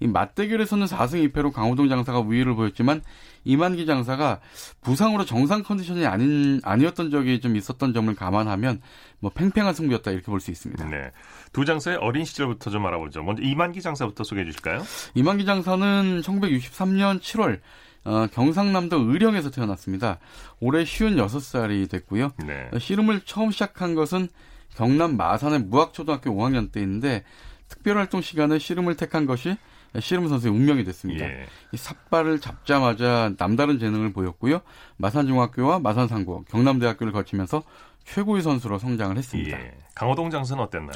이 0.00 0.06
맞대결에서는 0.06 0.86
4승 0.86 1.32
2패로 1.32 1.50
강호동 1.52 1.88
장사가 1.88 2.18
우위를 2.20 2.54
보였지만 2.54 3.00
이만기 3.44 3.86
장사가 3.86 4.40
부상으로 4.82 5.24
정상 5.24 5.62
컨디션이 5.62 6.06
아닌 6.06 6.60
아니었던 6.62 7.10
적이 7.10 7.40
좀 7.40 7.56
있었던 7.56 7.92
점을 7.92 8.14
감안하면 8.14 8.80
뭐 9.20 9.30
팽팽한 9.30 9.74
승부였다 9.74 10.10
이렇게 10.10 10.26
볼 10.26 10.40
수 10.40 10.50
있습니다. 10.50 10.84
네. 10.88 11.10
두 11.52 11.64
장사의 11.64 11.98
어린 11.98 12.24
시절부터 12.24 12.70
좀 12.70 12.84
알아보죠. 12.86 13.22
먼저 13.22 13.42
이만기 13.42 13.80
장사부터 13.80 14.24
소개해 14.24 14.44
주실까요? 14.46 14.82
이만기 15.14 15.44
장사는 15.44 16.20
1963년 16.22 17.20
7월 17.20 17.60
어, 18.04 18.26
경상남도 18.32 19.10
의령에서 19.12 19.50
태어났습니다. 19.50 20.18
올해 20.58 20.82
56살이 20.82 21.88
됐고요. 21.88 22.32
네. 22.44 22.68
씨름을 22.78 23.20
처음 23.24 23.52
시작한 23.52 23.94
것은 23.94 24.28
경남 24.74 25.16
마산의 25.16 25.60
무학초등학교 25.60 26.30
5학년 26.30 26.72
때인데 26.72 27.22
특별활동 27.68 28.20
시간에 28.20 28.58
씨름을 28.58 28.96
택한 28.96 29.26
것이 29.26 29.56
씨름 30.00 30.28
선수의 30.28 30.52
운명이 30.52 30.84
됐습니다. 30.84 31.24
예. 31.24 31.46
이 31.72 31.76
삿발을 31.76 32.40
잡자마자 32.40 33.32
남다른 33.38 33.78
재능을 33.78 34.12
보였고요. 34.12 34.60
마산중학교와 34.96 35.80
마산상고, 35.80 36.44
경남대학교를 36.50 37.12
거치면서 37.12 37.62
최고의 38.04 38.42
선수로 38.42 38.78
성장을 38.78 39.16
했습니다. 39.16 39.58
예. 39.58 39.74
강호동 39.94 40.30
장사는 40.30 40.62
어땠나요? 40.62 40.92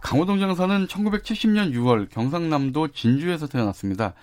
강호동 0.00 0.38
장사는 0.38 0.86
1970년 0.86 1.72
6월 1.74 2.08
경상남도 2.10 2.88
진주에서 2.88 3.46
태어났습니다. 3.46 4.14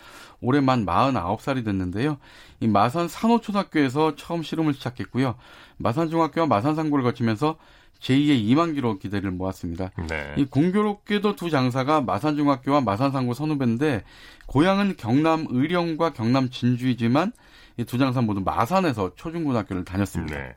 올해 0.41 0.59
만 0.59 0.85
49살이 0.85 1.63
됐는데요. 1.63 2.17
이 2.59 2.67
마산 2.67 3.07
산호초등학교에서 3.07 4.15
처음 4.15 4.43
씨름을 4.43 4.73
시작했고요. 4.73 5.35
마산중학교와 5.77 6.47
마산상고를 6.47 7.03
거치면서 7.03 7.57
제2의 8.03 8.39
이만기로 8.47 8.99
기대를 8.99 9.31
모았습니다. 9.31 9.91
네. 10.09 10.35
이 10.37 10.45
공교롭게도 10.45 11.35
두 11.35 11.49
장사가 11.49 12.01
마산중학교와 12.01 12.81
마산상고 12.81 13.33
선후배인데 13.33 14.03
고향은 14.47 14.95
경남 14.97 15.47
의령과 15.49 16.11
경남 16.13 16.49
진주이지만 16.49 17.31
이 17.77 17.85
두 17.85 17.97
장사 17.97 18.21
모두 18.21 18.41
마산에서 18.41 19.15
초중고등학교를 19.15 19.83
다녔습니다. 19.83 20.37
네. 20.37 20.55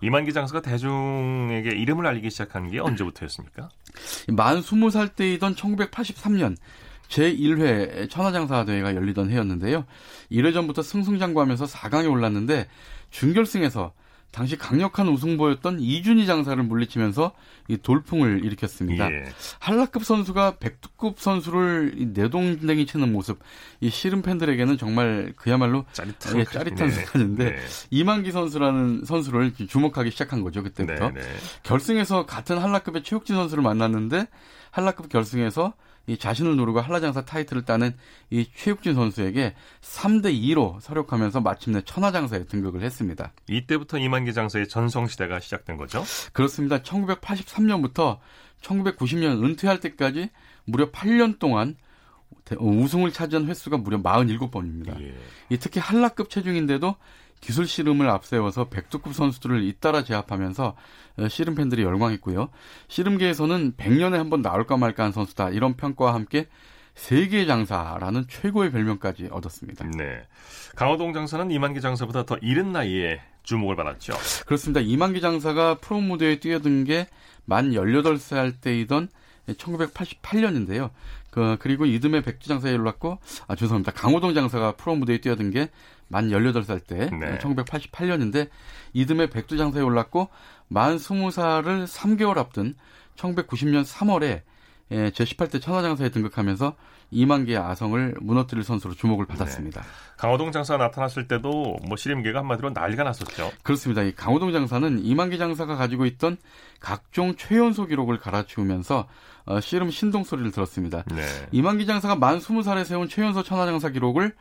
이만기 0.00 0.32
장사가 0.32 0.60
대중에게 0.62 1.70
이름을 1.76 2.06
알리기 2.06 2.30
시작한 2.30 2.70
게 2.70 2.78
언제부터였습니까? 2.78 3.68
만 4.28 4.60
20살 4.60 5.14
때이던 5.14 5.54
1983년 5.54 6.56
제1회 7.08 8.08
천하장사 8.10 8.64
대회가 8.64 8.94
열리던 8.94 9.30
해였는데요. 9.30 9.84
1회 10.30 10.52
전부터 10.54 10.82
승승장구하면서 10.82 11.66
4강에 11.66 12.10
올랐는데 12.10 12.66
준결승에서 13.10 13.92
당시 14.34 14.58
강력한 14.58 15.08
우승보였던 15.08 15.78
이준희 15.78 16.26
장사를 16.26 16.60
물리치면서 16.60 17.30
이 17.68 17.76
돌풍을 17.76 18.44
일으켰습니다. 18.44 19.08
예. 19.12 19.26
한라급 19.60 20.04
선수가 20.04 20.56
백두급 20.58 21.20
선수를 21.20 21.94
내동댕이 22.14 22.84
치는 22.86 23.12
모습, 23.12 23.38
이 23.80 23.90
씨름 23.90 24.22
팬들에게는 24.22 24.76
정말 24.76 25.32
그야말로 25.36 25.84
짜릿한, 25.92 26.40
예, 26.40 26.44
짜릿한 26.44 26.88
네. 26.88 26.90
순간인데 26.90 27.44
네. 27.44 27.56
이만기 27.90 28.32
선수라는 28.32 29.04
선수를 29.04 29.52
주목하기 29.68 30.10
시작한 30.10 30.42
거죠 30.42 30.64
그때부터. 30.64 31.10
네, 31.10 31.20
네. 31.20 31.26
결승에서 31.62 32.26
같은 32.26 32.58
한라급의 32.58 33.04
최욱진 33.04 33.36
선수를 33.36 33.62
만났는데 33.62 34.26
한라급 34.72 35.10
결승에서 35.10 35.74
이 36.06 36.18
자신을 36.18 36.56
누르고 36.56 36.80
한라장사 36.80 37.24
타이틀을 37.24 37.64
따는 37.64 37.96
이 38.30 38.46
최욱진 38.54 38.94
선수에게 38.94 39.54
3대 39.80 40.38
2로 40.38 40.80
서력하면서 40.80 41.40
마침내 41.40 41.80
천하장사에 41.82 42.44
등극을 42.44 42.82
했습니다. 42.82 43.32
이때부터 43.48 43.98
이만기 43.98 44.34
장사의 44.34 44.68
전성 44.68 45.06
시대가 45.06 45.40
시작된 45.40 45.76
거죠? 45.76 46.04
그렇습니다. 46.32 46.78
1983년부터 46.78 48.18
1990년 48.60 49.42
은퇴할 49.42 49.80
때까지 49.80 50.30
무려 50.64 50.90
8년 50.90 51.38
동안 51.38 51.76
우승을 52.58 53.12
차지한 53.12 53.46
횟수가 53.46 53.78
무려 53.78 53.98
47번입니다. 54.00 55.00
예. 55.00 55.14
이 55.48 55.56
특히 55.58 55.80
한라급 55.80 56.28
체중인데도 56.28 56.96
기술 57.44 57.66
씨름을 57.66 58.08
앞세워서 58.08 58.68
백두급 58.70 59.14
선수들을 59.14 59.62
잇따라 59.64 60.02
제압하면서 60.02 60.74
어, 61.18 61.28
씨름 61.28 61.54
팬들이 61.54 61.82
열광했고요. 61.82 62.48
씨름계에서는 62.88 63.74
100년에 63.76 64.12
한 64.16 64.30
번 64.30 64.40
나올까 64.40 64.78
말까 64.78 65.04
한 65.04 65.12
선수다. 65.12 65.50
이런 65.50 65.74
평가와 65.74 66.14
함께 66.14 66.46
세계 66.94 67.44
장사라는 67.44 68.26
최고의 68.28 68.70
별명까지 68.72 69.28
얻었습니다. 69.30 69.84
네. 69.96 70.22
강호동 70.76 71.12
장사는 71.12 71.50
이만기 71.50 71.80
장사보다 71.82 72.24
더 72.24 72.36
이른 72.40 72.72
나이에 72.72 73.20
주목을 73.42 73.76
받았죠. 73.76 74.14
그렇습니다. 74.46 74.80
이만기 74.80 75.20
장사가 75.20 75.74
프로 75.80 76.00
무대에 76.00 76.40
뛰어든 76.40 76.84
게 76.84 77.06
만 77.46 77.72
18살 77.72 78.54
때이던 78.62 79.08
1988년인데요. 79.48 80.90
그, 81.30 81.56
그리고 81.60 81.84
이듬해 81.84 82.22
백두 82.22 82.48
장사에 82.48 82.74
올랐고, 82.74 83.18
아, 83.48 83.54
죄송합니다. 83.56 83.92
강호동 83.92 84.32
장사가 84.34 84.72
프로 84.76 84.94
무대에 84.94 85.18
뛰어든 85.18 85.50
게 85.50 85.68
만 86.14 86.30
18살 86.30 86.86
때, 86.86 87.10
네. 87.10 87.38
1988년인데, 87.38 88.48
이듬해 88.92 89.28
백두 89.28 89.56
장사에 89.56 89.82
올랐고, 89.82 90.28
만 90.68 90.94
20살을 90.96 91.88
3개월 91.88 92.38
앞둔 92.38 92.76
1990년 93.16 93.84
3월에 93.84 94.42
예, 94.92 95.10
제18대 95.10 95.60
천하장사에 95.60 96.10
등극하면서 96.10 96.76
2만 97.12 97.46
개의 97.46 97.58
아성을 97.58 98.14
무너뜨릴 98.20 98.62
선수로 98.62 98.94
주목을 98.94 99.26
받았습니다. 99.26 99.80
네. 99.80 99.86
강호동 100.18 100.52
장사가 100.52 100.84
나타났을 100.84 101.26
때도 101.26 101.78
뭐 101.86 101.96
시림계가 101.96 102.40
한마디로 102.40 102.70
난리가 102.70 103.02
났었죠. 103.02 103.50
그렇습니다. 103.64 104.02
이 104.02 104.14
강호동 104.14 104.52
장사는 104.52 105.02
2만 105.02 105.30
개 105.30 105.38
장사가 105.38 105.74
가지고 105.76 106.06
있던 106.06 106.36
각종 106.78 107.34
최연소 107.34 107.86
기록을 107.86 108.18
갈아치우면서 108.18 109.08
어, 109.46 109.60
씨름 109.60 109.90
신동 109.90 110.22
소리를 110.22 110.50
들었습니다. 110.52 111.02
네. 111.06 111.22
이만기 111.50 111.86
장사가 111.86 112.16
만 112.16 112.38
20살에 112.38 112.84
세운 112.84 113.08
최연소 113.08 113.42
천하장사 113.42 113.90
기록을 113.90 114.34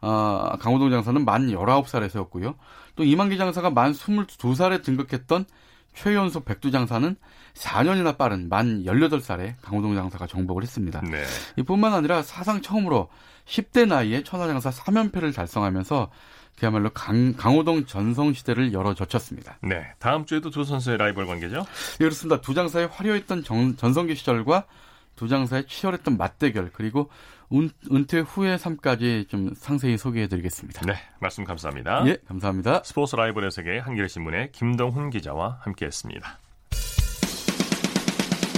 어, 0.00 0.52
강호동 0.60 0.90
장사는 0.90 1.24
만 1.24 1.48
19살에 1.48 2.08
세웠고요. 2.08 2.54
또 2.96 3.04
이만기 3.04 3.38
장사가 3.38 3.70
만 3.70 3.92
22살에 3.92 4.82
등극했던 4.82 5.46
최연소 5.94 6.40
백두 6.40 6.70
장사는 6.70 7.16
4년이나 7.54 8.18
빠른 8.18 8.48
만 8.48 8.84
18살에 8.84 9.54
강호동 9.62 9.94
장사가 9.94 10.26
정복을 10.26 10.62
했습니다. 10.62 11.00
네. 11.00 11.24
이뿐만 11.56 11.94
아니라 11.94 12.22
사상 12.22 12.60
처음으로 12.60 13.08
10대 13.46 13.86
나이에 13.86 14.22
천하장사 14.22 14.70
3연패를 14.70 15.34
달성하면서 15.34 16.10
그야말로 16.58 16.90
강, 16.90 17.34
강호동 17.34 17.86
전성 17.86 18.32
시대를 18.32 18.72
열어젖혔습니다. 18.72 19.58
네. 19.62 19.86
다음 19.98 20.24
주에도 20.24 20.50
두 20.50 20.64
선수의 20.64 20.98
라이벌 20.98 21.26
관계죠? 21.26 21.60
네, 21.60 21.98
그렇습니다. 21.98 22.40
두 22.40 22.54
장사의 22.54 22.88
화려했던 22.88 23.44
정, 23.44 23.76
전성기 23.76 24.14
시절과 24.14 24.64
두 25.16 25.28
장사의 25.28 25.66
치열했던 25.66 26.16
맞대결 26.16 26.70
그리고 26.72 27.10
은, 27.52 27.70
은퇴 27.90 28.20
후의 28.20 28.58
삶까지 28.58 29.26
좀 29.28 29.52
상세히 29.54 29.96
소개해드리겠습니다. 29.96 30.82
네, 30.86 30.94
말씀 31.20 31.44
감사합니다. 31.44 32.06
예, 32.06 32.16
감사합니다. 32.28 32.82
스포츠 32.84 33.16
라이벌의 33.16 33.50
세계 33.50 33.78
한겨레 33.78 34.08
신문의 34.08 34.52
김동훈 34.52 35.10
기자와 35.10 35.60
함께했습니다. 35.62 36.38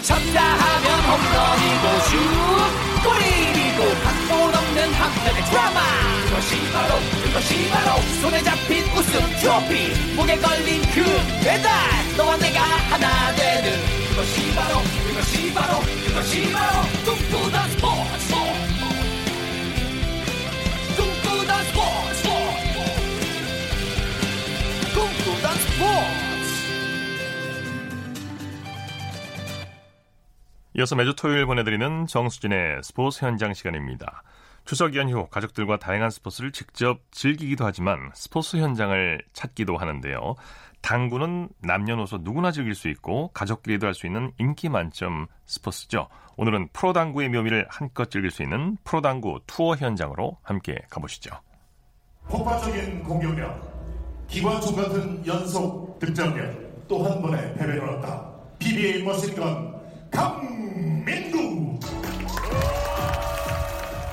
쳤다 0.03 0.43
하면 0.43 1.01
홈런이고 1.05 2.01
슛 2.09 2.79
골이고 3.05 3.95
각본 4.03 4.55
없는 4.55 4.93
한편의 4.95 5.45
드라마 5.45 5.81
그것이 6.29 6.73
바로 6.73 6.95
그것이 7.25 7.71
바로 7.71 8.01
손에 8.23 8.43
잡힌 8.43 8.85
우승 8.97 9.21
트로피 9.41 10.17
목에 10.17 10.37
걸린 10.39 10.83
그 10.95 11.05
배달 11.45 11.71
너와 12.17 12.37
내가 12.39 12.61
하나 12.61 13.35
되는 13.35 13.98
그것이 14.19 14.53
바로 14.53 14.75
그것이 15.07 15.55
바로 15.55 15.79
그것이 15.79 16.53
바로 16.53 16.83
꿈꾸던 17.05 17.71
스포츠 17.71 18.35
꿈꾸던 20.97 21.63
스포츠 21.63 22.29
꿈꾸던 24.93 25.55
스포츠 25.55 25.89
이어서 30.75 30.97
매주 30.97 31.15
토요일 31.15 31.47
보내드리는 31.47 32.09
정수진의 32.09 32.83
스포츠 32.83 33.25
현장 33.25 33.55
시간입니다. 33.55 34.25
추석 34.65 34.97
연휴 34.97 35.29
가족들과 35.29 35.79
다양한 35.79 36.11
스포츠를 36.11 36.53
직접 36.53 37.01
즐기기도 37.11 37.65
하지만 37.65 38.11
스포츠 38.15 38.59
현장을 38.59 39.23
찾기도 39.33 39.79
하는데요. 39.79 40.35
당구는 40.81 41.49
남녀노소 41.61 42.19
누구나 42.23 42.51
즐길 42.53 42.75
수 42.75 42.89
있고 42.89 43.29
가족끼리도 43.33 43.87
할 43.87 43.95
수 43.95 44.07
있는 44.07 44.33
인기 44.39 44.69
만점 44.69 45.27
스포츠죠. 45.47 46.09
오늘은 46.37 46.69
프로당구의 46.73 47.29
묘미를 47.31 47.67
한껏 47.69 48.11
즐길 48.11 48.31
수 48.31 48.43
있는 48.43 48.77
프로당구 48.85 49.41
투어 49.47 49.75
현장으로 49.75 50.39
함께 50.43 50.79
가보시죠. 50.91 51.31
폭발적인 52.29 53.03
공격력, 53.03 54.27
기관총 54.29 54.77
같은 54.77 55.27
연속 55.27 55.99
득점력, 55.99 56.87
또 56.87 57.03
한 57.05 57.21
번의 57.21 57.55
패배를 57.55 57.87
얻다. 57.89 58.31
PBA 58.59 59.03
머신건 59.03 59.79
강민구. 60.11 61.79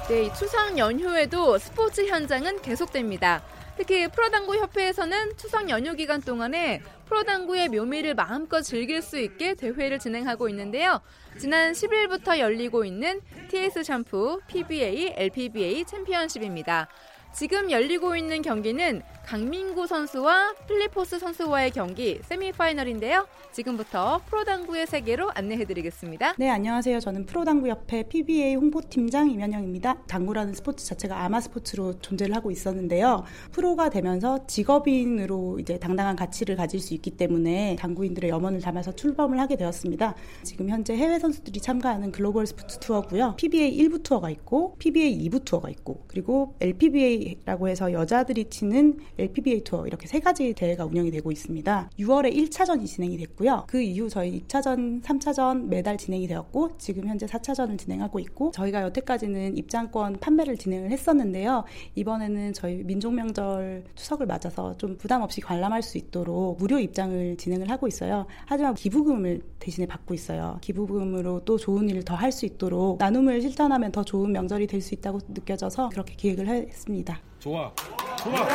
네, 0.10 0.32
추석 0.34 0.78
연휴에도 0.78 1.58
스포츠 1.58 2.06
현장은 2.06 2.62
계속됩니다. 2.62 3.42
특히 3.78 4.08
프로당구 4.08 4.56
협회에서는 4.56 5.36
추석 5.36 5.70
연휴 5.70 5.96
기간 5.96 6.22
동안에 6.22 6.82
프로당구의 7.06 7.70
묘미를 7.70 8.16
마음껏 8.16 8.62
즐길 8.62 9.02
수 9.02 9.20
있게 9.20 9.54
대회를 9.56 10.00
진행하고 10.00 10.48
있는데요. 10.50 11.02
지난 11.38 11.74
10일부터 11.74 12.40
열리고 12.40 12.86
있는 12.86 13.22
TS 13.50 13.84
샴푸 13.84 14.40
PBA 14.48 15.14
LPBA 15.18 15.84
챔피언십입니다. 15.86 16.88
지금 17.34 17.70
열리고 17.70 18.16
있는 18.16 18.42
경기는 18.42 19.02
강민구 19.26 19.88
선수와 19.88 20.54
필리포스 20.68 21.18
선수와의 21.18 21.72
경기 21.72 22.20
세미파이널인데요. 22.24 23.28
지금부터 23.52 24.22
프로당구의 24.28 24.86
세계로 24.86 25.32
안내해드리겠습니다. 25.34 26.36
네, 26.38 26.50
안녕하세요. 26.50 27.00
저는 27.00 27.26
프로당구협회 27.26 28.04
PBA 28.10 28.56
홍보팀장 28.56 29.32
임현영입니다. 29.32 30.04
당구라는 30.08 30.54
스포츠 30.54 30.86
자체가 30.86 31.24
아마 31.24 31.42
스포츠로 31.42 32.00
존재를 32.00 32.36
하고 32.36 32.52
있었는데요. 32.52 33.24
프로가 33.52 33.90
되면서 33.90 34.46
직업인으로 34.46 35.60
이제 35.60 35.80
당당한 35.80 36.16
가치를 36.16 36.56
가질 36.56 36.80
수 36.80 36.94
있기 36.94 37.12
때문에 37.12 37.78
당구인들의 37.80 38.30
염원을 38.30 38.62
담아서 38.62 38.92
출범을 38.94 39.40
하게 39.40 39.56
되었습니다. 39.56 40.16
지금 40.44 40.70
현재 40.70 40.96
해외 40.96 41.18
선수들이 41.18 41.62
참가하는 41.62 42.12
글로벌 42.12 42.46
스포츠 42.46 42.78
투어고요. 42.80 43.36
PBA 43.38 43.78
1부 43.78 44.04
투어가 44.04 44.30
있고 44.30 44.76
PBA 44.78 45.28
2부 45.30 45.46
투어가 45.46 45.70
있고 45.70 46.04
그리고 46.08 46.56
LPBA 46.62 47.16
LPBA라고 47.16 47.68
해서 47.68 47.92
여자들이 47.92 48.46
치는 48.50 49.00
LPBA 49.18 49.62
투어 49.64 49.88
이렇게 49.88 50.08
세 50.08 50.20
가지 50.20 50.54
대회가 50.54 50.86
운영이 50.86 51.12
되고 51.12 51.32
있습니다. 51.32 51.90
6월에 52.00 52.34
1차전이 52.36 52.86
진행이 52.86 53.18
됐고요. 53.18 53.64
그 53.68 53.82
이후 53.82 54.10
저희 54.10 54.42
2차전, 54.42 55.02
3차전 55.02 55.66
매달 55.68 55.98
진행이 55.98 56.28
되었고 56.28 56.78
지금 56.78 57.08
현재 57.08 57.26
4차전을 57.26 57.78
진행하고 57.78 58.20
있고 58.20 58.52
저희가 58.52 58.82
여태까지는 58.84 59.58
입장권 59.58 60.18
판매를 60.20 60.58
진행을 60.58 60.92
했었는데요. 60.92 61.64
이번에는 61.96 62.54
저희 62.54 62.84
민족명절 62.84 63.84
추석을 63.96 64.26
맞아서 64.26 64.76
좀 64.78 64.98
부담 64.98 65.22
없이 65.22 65.40
관람할 65.42 65.82
수 65.82 65.98
있도록 65.98 66.58
무료 66.58 66.80
입장을 66.80 67.38
진행을 67.38 67.70
하고 67.70 67.88
있어요. 67.88 68.26
하지만 68.46 68.74
기부금을 68.74 69.42
대신에 69.60 69.86
받고 69.88 70.14
있어요. 70.14 70.58
기부금으로 70.62 71.42
또 71.46 71.58
좋은 71.58 71.88
일을 71.90 72.04
더 72.04 72.16
할 72.16 72.32
수 72.32 72.46
있도록 72.46 72.98
나눔을 72.98 73.42
실천하면 73.42 73.92
더 73.92 74.04
좋은 74.04 74.32
명절이 74.32 74.68
될 74.68 74.82
수 74.82 74.94
있다고 74.94 75.20
느껴져서 75.30 75.90
그렇게 75.90 76.16
기획을 76.16 76.48
했습니다. 76.48 77.20
좋아. 77.46 77.72
좋아. 78.24 78.48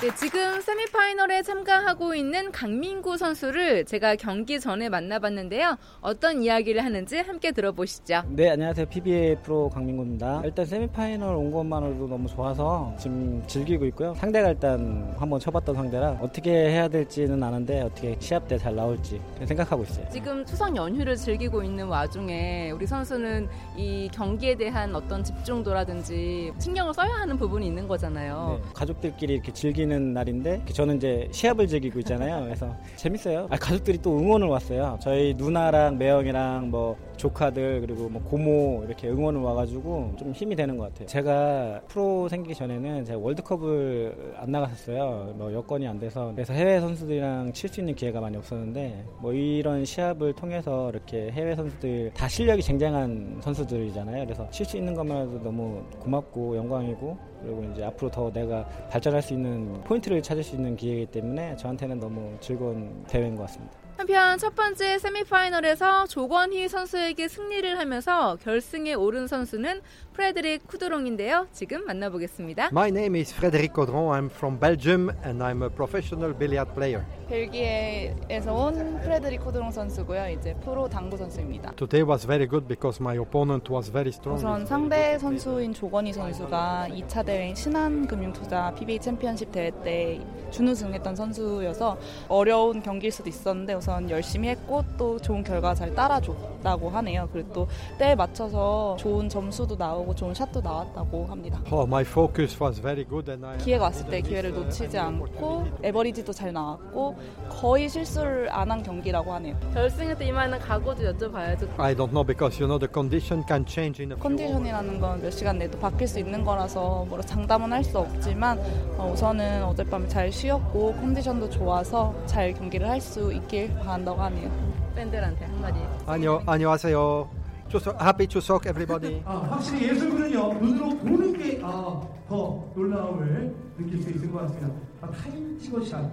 네, 0.00 0.08
지금 0.14 0.62
세미파이널에 0.62 1.42
참가하고 1.42 2.14
있는 2.14 2.50
강민구 2.52 3.18
선수를 3.18 3.84
제가 3.84 4.16
경기 4.16 4.58
전에 4.58 4.88
만나봤는데요. 4.88 5.76
어떤 6.00 6.42
이야기를 6.42 6.82
하는지 6.82 7.18
함께 7.18 7.52
들어보시죠. 7.52 8.22
네, 8.30 8.48
안녕하세요. 8.48 8.86
PBA 8.86 9.36
프로 9.42 9.68
강민구입니다. 9.68 10.40
일단 10.44 10.64
세미파이널 10.64 11.34
온 11.34 11.50
것만으로도 11.50 12.06
너무 12.08 12.26
좋아서 12.28 12.94
지금 12.98 13.42
즐기고 13.46 13.84
있고요. 13.88 14.14
상대가 14.14 14.48
일단 14.48 15.14
한번 15.18 15.38
쳐봤던 15.38 15.74
상대라 15.74 16.16
어떻게 16.22 16.50
해야 16.50 16.88
될지는 16.88 17.42
아는데 17.42 17.82
어떻게 17.82 18.16
시합 18.20 18.48
때 18.48 18.56
잘 18.56 18.74
나올지 18.74 19.20
생각하고 19.44 19.82
있어요. 19.82 20.06
지금 20.10 20.46
추석 20.46 20.74
연휴를 20.76 21.14
즐기고 21.14 21.62
있는 21.62 21.86
와중에 21.88 22.70
우리 22.70 22.86
선수는 22.86 23.48
이 23.76 24.08
경기에 24.14 24.54
대한 24.54 24.94
어떤 24.94 25.22
집중도라든지 25.22 26.52
신경을 26.58 26.94
써야 26.94 27.10
하는 27.16 27.36
부분이 27.36 27.66
있는 27.66 27.86
거잖아요. 27.86 28.60
네, 28.62 28.70
가족들끼리 28.72 29.34
이렇게 29.34 29.52
즐기는 29.52 29.89
날인데 29.98 30.64
저는 30.72 30.96
이제 30.96 31.28
시합을 31.32 31.66
즐기고 31.66 31.98
있잖아요. 32.00 32.44
그래서 32.44 32.74
재밌어요. 32.96 33.46
아, 33.50 33.56
가족들이 33.56 33.98
또 33.98 34.18
응원을 34.18 34.46
왔어요. 34.48 34.98
저희 35.00 35.34
누나랑 35.34 35.98
매형이랑 35.98 36.70
뭐 36.70 36.96
조카들 37.16 37.80
그리고 37.82 38.08
뭐 38.08 38.22
고모 38.22 38.84
이렇게 38.86 39.08
응원을 39.08 39.40
와가지고 39.40 40.14
좀 40.18 40.32
힘이 40.32 40.56
되는 40.56 40.76
것 40.76 40.84
같아요. 40.84 41.06
제가 41.06 41.80
프로 41.88 42.28
생기기 42.28 42.54
전에는 42.54 43.04
제가 43.04 43.18
월드컵을 43.18 44.34
안 44.38 44.50
나갔었어요. 44.50 45.34
뭐 45.36 45.52
여건이 45.52 45.86
안 45.86 45.98
돼서 45.98 46.32
그래서 46.34 46.52
해외 46.52 46.80
선수들이랑 46.80 47.52
칠 47.52 47.70
수 47.70 47.80
있는 47.80 47.94
기회가 47.94 48.20
많이 48.20 48.36
없었는데 48.36 49.04
뭐 49.20 49.32
이런 49.32 49.84
시합을 49.84 50.32
통해서 50.32 50.90
이렇게 50.90 51.30
해외 51.30 51.54
선수들 51.54 52.10
다 52.14 52.26
실력이 52.26 52.62
쟁쟁한 52.62 53.38
선수들이잖아요. 53.42 54.24
그래서 54.24 54.48
칠 54.50 54.66
수 54.66 54.76
있는 54.76 54.94
것만으로도 54.94 55.42
너무 55.42 55.82
고맙고 56.00 56.56
영광이고 56.56 57.16
그리고 57.42 57.64
이제 57.72 57.84
앞으로 57.84 58.10
더 58.10 58.30
내가 58.32 58.64
발전할 58.90 59.22
수 59.22 59.32
있는 59.34 59.79
포인트를 59.84 60.22
찾을 60.22 60.42
수 60.42 60.54
있는 60.54 60.76
기회이기 60.76 61.06
때문에 61.06 61.56
저한테는 61.56 61.98
너무 61.98 62.36
즐거운 62.40 63.04
대회인 63.08 63.36
것 63.36 63.42
같습니다. 63.42 63.89
한편 64.00 64.38
첫 64.38 64.54
번째 64.54 64.98
세미파이널에서 64.98 66.06
조건희 66.06 66.68
선수에게 66.68 67.28
승리를 67.28 67.78
하면서 67.78 68.38
결승에 68.42 68.94
오른 68.94 69.26
선수는 69.26 69.82
프레드릭 70.14 70.66
쿠드롱인데요. 70.66 71.46
지금 71.52 71.84
만나보겠습니다. 71.84 72.70
My 72.72 72.88
name 72.88 73.20
is 73.20 73.34
Frédéric 73.34 73.74
Caudron. 73.74 74.08
I'm 74.08 74.30
from 74.30 74.58
Belgium 74.58 75.10
and 75.22 75.42
I'm 75.42 75.62
a 75.62 75.68
professional 75.68 76.32
billiard 76.34 76.72
player. 76.72 77.04
벨기에에서 77.28 78.52
온 78.52 79.00
프레드릭 79.02 79.40
쿠드롱 79.44 79.70
선수고요. 79.70 80.30
이제 80.30 80.54
프로 80.64 80.88
당구 80.88 81.18
선수입니다. 81.18 81.72
Today 81.76 82.02
was 82.08 82.26
very 82.26 82.48
good 82.48 82.66
because 82.66 83.02
my 83.02 83.18
opponent 83.18 83.70
was 83.70 83.92
very 83.92 84.08
strong. 84.08 84.38
우선 84.38 84.64
상대 84.64 85.18
선수인 85.18 85.74
조건희 85.74 86.14
선수가 86.14 86.88
2차 86.90 87.24
대회인 87.24 87.54
신한금융투자 87.54 88.74
PBA 88.74 88.98
챔피언십 88.98 89.52
대회 89.52 89.70
때 89.84 90.20
준우승했던 90.50 91.14
선수여서 91.14 91.98
어려운 92.28 92.82
경기일 92.82 93.12
수도 93.12 93.28
있었는데 93.28 93.74
우선 93.74 93.89
열심히 94.08 94.48
했고 94.48 94.82
또 94.96 95.18
좋은 95.18 95.42
결과 95.42 95.74
잘 95.74 95.94
따라줬다고 95.94 96.88
하네요. 96.90 97.28
그리고 97.32 97.52
또 97.52 97.68
때에 97.98 98.14
맞춰서 98.14 98.96
좋은 98.98 99.28
점수도 99.28 99.76
나오고 99.76 100.14
좋은 100.14 100.32
샷도 100.34 100.60
나왔다고 100.60 101.26
합니다. 101.26 101.60
Oh, 101.70 101.84
my 101.86 102.02
focus 102.02 102.56
was 102.62 102.80
very 102.80 103.04
good 103.08 103.30
and 103.30 103.44
I 103.46 103.58
기회가 103.58 103.84
왔을 103.84 104.06
때 104.08 104.20
기회를 104.20 104.52
놓치지 104.54 104.98
않고 104.98 105.66
에버리지도 105.82 106.32
잘 106.32 106.52
나왔고 106.52 107.16
거의 107.48 107.88
실수를 107.88 108.48
안 108.52 108.70
한 108.70 108.82
경기라고 108.84 109.32
하네요. 109.34 109.56
결승에 109.74 110.16
때 110.16 110.26
임하는 110.26 110.58
각오도 110.60 111.02
여쭤봐야죠. 111.02 111.68
I 111.80 111.92
don't 111.96 112.10
know 112.12 112.24
because 112.24 112.56
you 112.62 112.68
know 112.68 112.78
the 112.78 112.88
condition 112.92 113.42
can 113.48 113.64
change 113.66 114.00
in 114.04 114.12
a 114.12 114.18
컨디션이라는 114.18 115.00
건 115.00 115.20
몇 115.20 115.30
시간 115.32 115.58
내도 115.58 115.76
바뀔 115.80 116.06
수 116.06 116.20
있는 116.20 116.44
거라서 116.44 117.04
뭐라 117.08 117.22
장담은 117.24 117.72
할 117.72 117.82
수 117.82 117.98
없지만 117.98 118.60
어, 118.96 119.10
우선은 119.12 119.64
어젯밤에 119.64 120.06
잘 120.06 120.30
쉬었고 120.30 120.92
컨디션도 120.94 121.50
좋아서 121.50 122.14
잘 122.26 122.52
경기를 122.54 122.88
할 122.88 123.00
수 123.00 123.32
있길 123.32 123.74
바란다고 123.80 124.20
하네요. 124.22 124.50
팬들한테 124.94 125.44
한마디. 125.46 125.80
안녕, 126.06 126.42
안녕하세요. 126.46 127.28
추석, 127.68 128.00
happy 128.00 128.26
추석 128.28 128.66
everybody. 128.66 129.22
아, 129.24 129.46
확실히 129.50 129.88
예술군은요 129.88 130.54
눈으로 130.54 130.88
보는 130.98 131.32
게더 131.38 132.10
아, 132.28 132.72
놀라움을 132.74 133.54
느낄 133.78 134.02
수 134.02 134.10
있을 134.10 134.30
것 134.30 134.42
같습니다. 134.42 134.68
아, 135.00 135.10
타임 135.10 135.58
치고샷. 135.58 136.10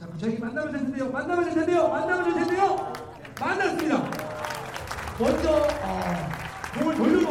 자, 0.00 0.06
저희 0.16 0.38
만나면 0.38 0.72
될 0.72 0.80
텐데요. 0.82 1.10
만나면 1.10 1.44
될 1.44 1.54
텐데요. 1.54 1.88
만나면 1.88 2.24
될 2.24 2.34
텐데요. 2.46 2.92
만났습니다. 3.40 4.10
먼저 5.18 5.50
어, 5.82 6.00
공을 6.78 6.94
돌려놓고 6.94 7.29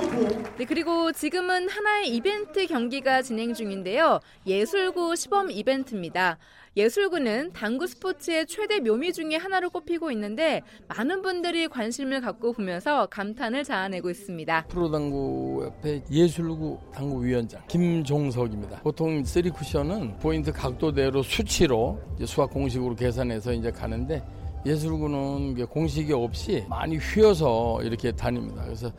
네, 0.59 0.65
그리고 0.65 1.13
지금은 1.13 1.69
하나의 1.69 2.13
이벤트 2.13 2.67
경기가 2.67 3.21
진행 3.21 3.53
중인데요. 3.53 4.19
예술구 4.45 5.15
시범 5.15 5.49
이벤트입니다. 5.51 6.37
예술구는 6.75 7.53
당구 7.53 7.87
스포츠의 7.87 8.45
최대 8.45 8.81
묘미 8.81 9.13
중에 9.13 9.37
하나로 9.37 9.69
꼽히고 9.69 10.11
있는데 10.11 10.61
많은 10.89 11.21
분들이 11.21 11.69
관심을 11.69 12.19
갖고 12.19 12.51
보면서 12.51 13.05
감탄을 13.05 13.63
자아내고 13.63 14.09
있습니다. 14.09 14.65
프로당구 14.67 15.63
협회 15.63 16.03
예술구 16.11 16.77
당구위원장 16.93 17.63
김종석입니다. 17.69 18.81
보통 18.81 19.23
쓰리 19.23 19.49
쿠션은 19.49 20.19
포인트 20.19 20.51
각도대로 20.51 21.23
수치로 21.23 22.01
수학 22.25 22.49
공식으로 22.49 22.95
계산해서 22.95 23.53
이제 23.53 23.71
가는데 23.71 24.21
예술구는 24.65 25.65
공식이 25.67 26.13
없이 26.13 26.65
많이 26.67 26.97
휘어서 26.97 27.81
이렇게 27.83 28.11
다닙니다. 28.11 28.63
그래서 28.63 28.91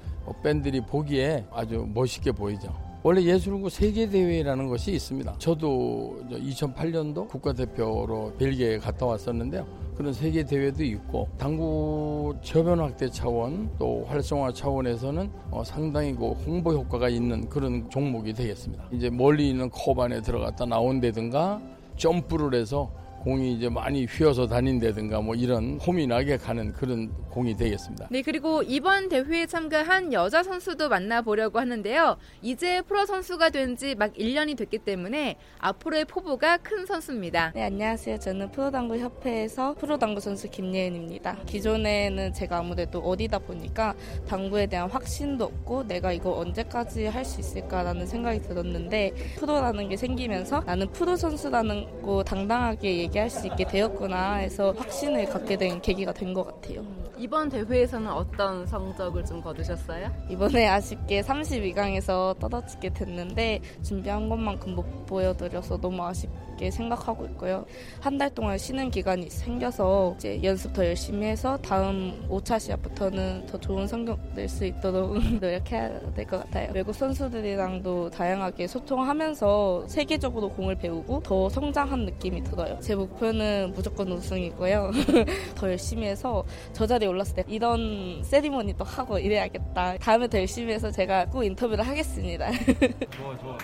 팬들이 0.42 0.80
보기에 0.80 1.44
아주 1.52 1.86
멋있게 1.92 2.32
보이죠. 2.32 2.74
원래 3.02 3.22
예술구 3.22 3.70
세계대회라는 3.70 4.68
것이 4.68 4.92
있습니다. 4.92 5.36
저도 5.38 6.20
2008년도 6.30 7.28
국가대표로 7.28 8.34
벨기에 8.38 8.78
갔다 8.78 9.06
왔었는데요. 9.06 9.66
그런 9.96 10.12
세계대회도 10.12 10.84
있고 10.84 11.28
당구 11.38 12.34
저변 12.42 12.80
확대 12.80 13.08
차원 13.10 13.70
또 13.78 14.04
활성화 14.06 14.52
차원에서는 14.52 15.30
어, 15.50 15.64
상당히 15.64 16.14
그 16.14 16.30
홍보 16.30 16.72
효과가 16.72 17.08
있는 17.08 17.48
그런 17.48 17.88
종목이 17.88 18.32
되겠습니다. 18.34 18.84
이제 18.92 19.08
멀리 19.10 19.48
있는 19.50 19.70
컵 19.70 19.98
안에 19.98 20.20
들어갔다 20.20 20.66
나온다든가 20.66 21.60
점프를 21.96 22.58
해서 22.58 22.90
공이 23.22 23.52
이제 23.54 23.68
많이 23.68 24.06
휘어서 24.06 24.46
다닌다든가 24.46 25.20
뭐 25.20 25.34
이런 25.34 25.78
홈이 25.86 26.06
나게 26.06 26.36
가는 26.38 26.72
그런 26.72 27.12
공이 27.30 27.54
되겠습니다. 27.56 28.08
네, 28.10 28.22
그리고 28.22 28.62
이번 28.62 29.08
대회에 29.08 29.46
참가한 29.46 30.12
여자 30.12 30.42
선수도 30.42 30.88
만나보려고 30.88 31.58
하는데요. 31.58 32.16
이제 32.42 32.80
프로 32.82 33.04
선수가 33.06 33.50
된 33.50 33.76
지 33.76 33.94
막 33.94 34.12
1년이 34.14 34.56
됐기 34.56 34.78
때문에 34.78 35.36
앞으로의 35.58 36.06
포부가 36.06 36.56
큰 36.58 36.86
선수입니다. 36.86 37.52
네, 37.54 37.64
안녕하세요. 37.64 38.18
저는 38.18 38.50
프로당구 38.50 38.96
협회에서 38.98 39.74
프로당구 39.74 40.20
선수 40.20 40.48
김예은입니다. 40.50 41.36
기존에는 41.46 42.32
제가 42.32 42.58
아무래도 42.58 43.00
어디다 43.00 43.38
보니까 43.40 43.94
당구에 44.28 44.66
대한 44.66 44.90
확신도 44.90 45.44
없고 45.44 45.86
내가 45.86 46.12
이거 46.12 46.36
언제까지 46.38 47.06
할 47.06 47.20
수 47.24 47.38
있을까라는 47.38 48.06
생각이 48.06 48.40
들었는데 48.40 49.12
프로라는 49.38 49.88
게 49.90 49.96
생기면서 49.96 50.60
나는 50.66 50.88
프로 50.90 51.14
선수라는 51.16 52.00
거 52.02 52.24
당당하게 52.24 52.96
얘기 52.96 53.09
할 53.18 53.30
수 53.30 53.46
있게 53.46 53.64
되었구나 53.64 54.34
해서 54.36 54.72
확신을 54.76 55.26
갖게 55.26 55.56
된 55.56 55.80
계기가 55.80 56.12
된 56.12 56.32
것 56.34 56.44
같아요. 56.44 56.84
이번 57.18 57.48
대회에서는 57.50 58.08
어떤 58.10 58.64
성적을 58.66 59.24
좀 59.26 59.42
거두셨어요? 59.42 60.10
이번에 60.30 60.66
아쉽게 60.68 61.20
32강에서 61.22 62.38
떨어지게 62.38 62.90
됐는데 62.90 63.60
준비한 63.82 64.28
것만큼 64.28 64.74
못 64.74 65.06
보여드려서 65.06 65.76
너무 65.78 66.02
아쉽게 66.02 66.70
생각하고 66.70 67.24
있고요. 67.26 67.64
한 68.00 68.16
달 68.16 68.30
동안 68.34 68.56
쉬는 68.58 68.90
기간이 68.90 69.28
생겨서 69.30 70.14
이제 70.16 70.40
연습 70.42 70.72
더 70.72 70.84
열심히 70.86 71.26
해서 71.26 71.56
다음 71.58 72.26
5차 72.28 72.58
시합부터는 72.60 73.46
더 73.46 73.58
좋은 73.58 73.86
성적 73.86 74.18
낼 74.34 74.48
수 74.48 74.64
있도록 74.66 75.18
노력해야 75.40 76.00
될 76.14 76.26
것 76.26 76.38
같아요. 76.44 76.70
외국 76.74 76.94
선수들이랑도 76.94 78.10
다양하게 78.10 78.66
소통하면서 78.66 79.86
세계적으로 79.88 80.48
공을 80.50 80.76
배우고 80.76 81.20
더 81.22 81.48
성장한 81.48 82.04
느낌이 82.06 82.42
들어요. 82.44 82.78
제 82.80 82.94
목표는 83.00 83.72
무조건 83.74 84.10
우승이고요. 84.12 84.90
더 85.56 85.70
열심히 85.70 86.06
해서 86.06 86.44
저 86.72 86.86
자리에 86.86 87.08
올랐을 87.08 87.34
때 87.36 87.44
이런 87.48 88.22
세리머니도 88.24 88.84
하고 88.84 89.18
이래야겠다. 89.18 89.98
다음에 89.98 90.28
더 90.28 90.38
열심히 90.38 90.72
해서 90.72 90.90
제가 90.90 91.26
꼭 91.26 91.44
인터뷰를 91.44 91.86
하겠습니다. 91.86 92.50
좋아, 93.10 93.38
좋아. 93.38 93.58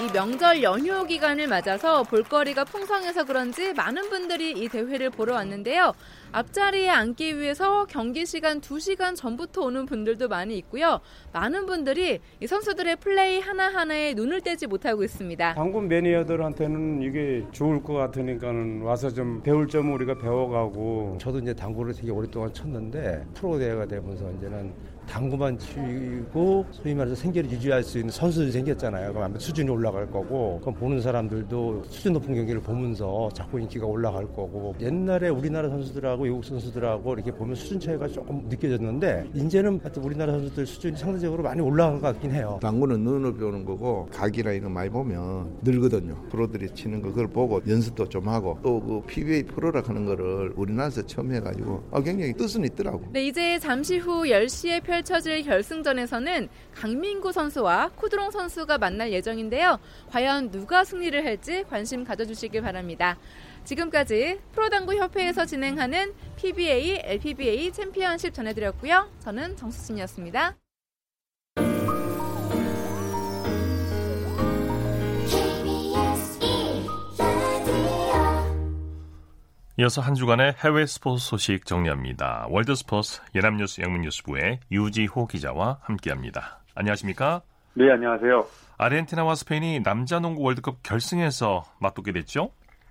이 0.00 0.12
명절 0.12 0.62
연휴 0.62 1.04
기간을 1.04 1.48
맞아서 1.48 2.04
볼거리가 2.04 2.64
풍성해서 2.64 3.24
그런지 3.24 3.72
많은 3.72 4.08
분들이 4.10 4.52
이 4.52 4.68
대회를 4.68 5.10
보러 5.10 5.34
왔는데요. 5.34 5.92
앞자리에 6.30 6.88
앉기 6.88 7.36
위해서 7.40 7.84
경기 7.86 8.24
시간 8.24 8.60
2시간 8.60 9.16
전부터 9.16 9.62
오는 9.62 9.86
분들도 9.86 10.28
많이 10.28 10.56
있고요. 10.58 11.00
많은 11.32 11.66
분들이 11.66 12.20
이 12.40 12.46
선수들의 12.46 12.96
플레이 12.96 13.40
하나하나에 13.40 14.14
눈을 14.14 14.42
떼지 14.42 14.68
못하고 14.68 15.02
있습니다. 15.02 15.54
당구 15.54 15.80
매니아들한테는 15.82 17.02
이게 17.02 17.44
좋을 17.50 17.82
것 17.82 17.94
같으니까는 17.94 18.82
와서 18.82 19.10
좀 19.10 19.42
배울 19.42 19.66
점을 19.66 19.92
우리가 19.92 20.16
배워가고 20.18 21.18
저도 21.20 21.40
이제 21.40 21.52
당구를 21.52 21.92
되게 21.92 22.12
오랫동안 22.12 22.52
쳤는데 22.52 23.26
프로 23.34 23.58
대회가 23.58 23.84
되면서 23.84 24.30
이제는 24.30 24.72
당구만 25.08 25.58
치고 25.58 26.66
소위 26.70 26.94
말해서 26.94 27.14
생계를 27.16 27.50
유지할 27.50 27.82
수 27.82 27.98
있는 27.98 28.10
선수들이 28.10 28.52
생겼잖아요. 28.52 29.12
그럼 29.12 29.24
아마 29.24 29.38
수준이 29.38 29.68
올라갈 29.70 30.10
거고 30.10 30.58
그럼 30.60 30.74
보는 30.74 31.00
사람들도 31.00 31.84
수준 31.88 32.12
높은 32.14 32.34
경기를 32.34 32.60
보면서 32.60 33.28
자꾸 33.32 33.58
인기가 33.60 33.86
올라갈 33.86 34.24
거고 34.26 34.74
옛날에 34.80 35.28
우리나라 35.28 35.68
선수들하고 35.68 36.24
외국 36.24 36.44
선수들하고 36.44 37.14
이렇게 37.14 37.30
보면 37.32 37.54
수준 37.54 37.80
차이가 37.80 38.06
조금 38.08 38.42
느껴졌는데 38.48 39.30
이제는 39.34 39.80
하여튼 39.82 40.02
우리나라 40.02 40.32
선수들 40.32 40.66
수준이 40.66 40.96
상대적으로 40.96 41.42
많이 41.42 41.60
올라간 41.60 42.00
것 42.00 42.12
같긴 42.12 42.30
해요. 42.32 42.58
당구는 42.60 43.00
눈으로 43.00 43.34
배우는 43.36 43.64
거고 43.64 44.08
각이나 44.12 44.52
이런 44.52 44.72
많이 44.72 44.90
보면 44.90 45.58
늘거든요. 45.62 46.16
프로들이 46.30 46.68
치는 46.74 47.00
거 47.02 47.08
그걸 47.08 47.26
보고 47.28 47.60
연습도 47.66 48.08
좀 48.08 48.28
하고 48.28 48.58
또 48.62 48.78
그 48.78 49.02
PBA 49.06 49.42
프로라 49.44 49.82
하는 49.84 50.06
거를 50.06 50.52
우리나라에서 50.56 51.02
처음 51.04 51.32
해가지고 51.34 51.82
아, 51.90 52.00
굉장히 52.00 52.32
뜻은 52.32 52.64
있더라고. 52.64 53.02
네, 53.12 53.26
이제 53.26 53.58
잠시 53.58 53.98
후 53.98 54.22
10시에 54.22 54.82
펼 54.82 54.97
쳐질 55.02 55.42
결승전에서는 55.42 56.48
강민구 56.74 57.32
선수와 57.32 57.90
쿠드롱 57.96 58.30
선수가 58.30 58.78
만날 58.78 59.12
예정인데요. 59.12 59.78
과연 60.10 60.50
누가 60.50 60.84
승리를 60.84 61.24
할지 61.24 61.64
관심 61.68 62.04
가져주시길 62.04 62.62
바랍니다. 62.62 63.18
지금까지 63.64 64.38
프로당구 64.52 64.94
협회에서 64.94 65.44
진행하는 65.44 66.14
PBA, 66.36 67.00
LPBA 67.04 67.72
챔피언십 67.72 68.32
전해드렸고요. 68.32 69.10
저는 69.20 69.56
정수진이었습니다. 69.56 70.56
이어서 79.80 80.00
한 80.00 80.14
주간의 80.14 80.54
해외 80.64 80.86
스포츠 80.86 81.24
소식 81.24 81.64
정리합니다. 81.64 82.48
월드 82.50 82.74
스포츠 82.74 83.20
연합뉴스 83.36 83.80
영문뉴스부의 83.80 84.58
유지호 84.72 85.28
기자와 85.28 85.78
함께합니다. 85.82 86.58
안녕하십니까? 86.74 87.42
네, 87.74 87.88
안녕하세요. 87.92 88.44
아르헨티나와 88.76 89.36
스페인이 89.36 89.84
남자 89.84 90.18
농구 90.18 90.42
월드컵 90.42 90.82
결승에서 90.82 91.62
맞붙게 91.80 92.10
됐죠? 92.10 92.50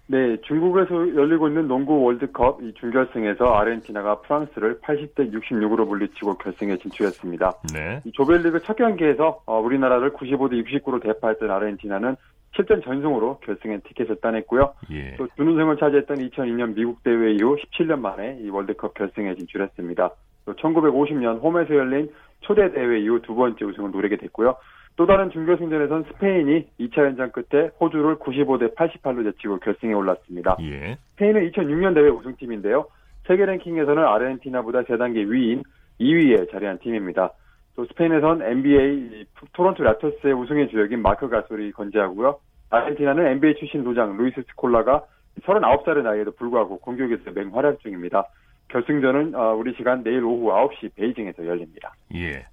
네, 0.10 0.39
중국에서 0.47 1.13
열리고 1.13 1.50
있는 1.50 1.67
농구 1.67 2.02
월드컵 2.04 2.63
이 2.63 2.73
준결승에서 2.76 3.43
아르헨티나가 3.43 4.21
프랑스를 4.21 4.80
80대 4.80 5.34
66으로 5.34 5.86
물리치고 5.86 6.38
결승에 6.38 6.78
진출했습니다. 6.78 7.52
네. 7.73 8.00
이 8.06 8.12
조별리그 8.13 8.62
첫 8.62 8.78
경기에서 8.78 9.41
어, 9.45 9.60
우리나라를 9.60 10.13
95대 10.13 10.65
69로 10.65 11.04
대파했던 11.04 11.52
아르헨티나는 11.52 12.15
7전 12.58 12.84
전승으로 12.84 13.39
결승에 13.39 13.80
티켓을 13.80 14.17
따냈고요. 14.17 14.74
예. 14.91 15.15
또 15.17 15.28
준우승을 15.36 15.78
차지했던 15.78 16.17
2002년 16.17 16.74
미국 16.76 17.04
대회 17.04 17.32
이후 17.34 17.56
17년 17.56 18.00
만에 18.00 18.39
이 18.41 18.50
월드컵 18.50 18.96
결승에 18.96 19.36
진출했습니다. 19.36 20.10
또 20.46 20.54
1950년 20.54 21.41
홈에서 21.41 21.76
열린 21.76 22.10
초대 22.41 22.72
대회 22.72 23.00
이후 23.00 23.22
두 23.22 23.36
번째 23.36 23.63
우승을 23.63 23.91
노리게 23.91 24.17
됐고요. 24.17 24.56
또 24.96 25.06
다른 25.06 25.30
준결승전에선 25.30 26.06
스페인이 26.06 26.67
2차 26.80 27.06
연장 27.06 27.32
끝에 27.32 27.70
호주를 27.80 28.15
95대 28.15 28.74
88로 28.76 29.24
제치고 29.32 29.60
결승에 29.60 29.93
올랐습니다. 29.93 30.58
예. 30.62 30.98
스페인은 31.12 31.52
2006년 31.52 31.93
대회 31.93 32.10
우승팀인데요. 32.10 32.88
세계 33.28 33.46
랭킹에서는 33.46 34.04
아르헨티나보다 34.04 34.84
3단계 34.84 35.28
위인 35.30 35.62
2위에 36.00 36.50
자리한 36.52 36.80
팀입니다. 36.80 37.34
또 37.78 37.86
스페인에선 37.86 38.42
NBA 38.42 39.26
토론토 39.54 39.84
랩터스의 39.84 40.34
우승의 40.34 40.70
주역인 40.70 41.00
마크 41.02 41.30
가솔이 41.30 41.72
건재하고요. 41.74 42.40
아르헨티나는 42.72 43.28
NBA 43.28 43.56
출신 43.60 43.84
노장 43.84 44.18
루이스 44.18 44.42
스콜라가 44.50 45.06
39살의 45.44 46.02
나이에도 46.02 46.32
불구하고 46.32 46.80
공격에서 46.80 47.30
맹활약 47.32 47.80
중입니다. 47.82 48.26
결승전은 48.70 49.36
우리 49.56 49.76
시간 49.76 50.04
내일 50.04 50.24
오후 50.24 50.50
9시 50.50 50.96
베이징에서 50.96 51.46
열립니다. 51.46 51.94
예. 52.16 52.44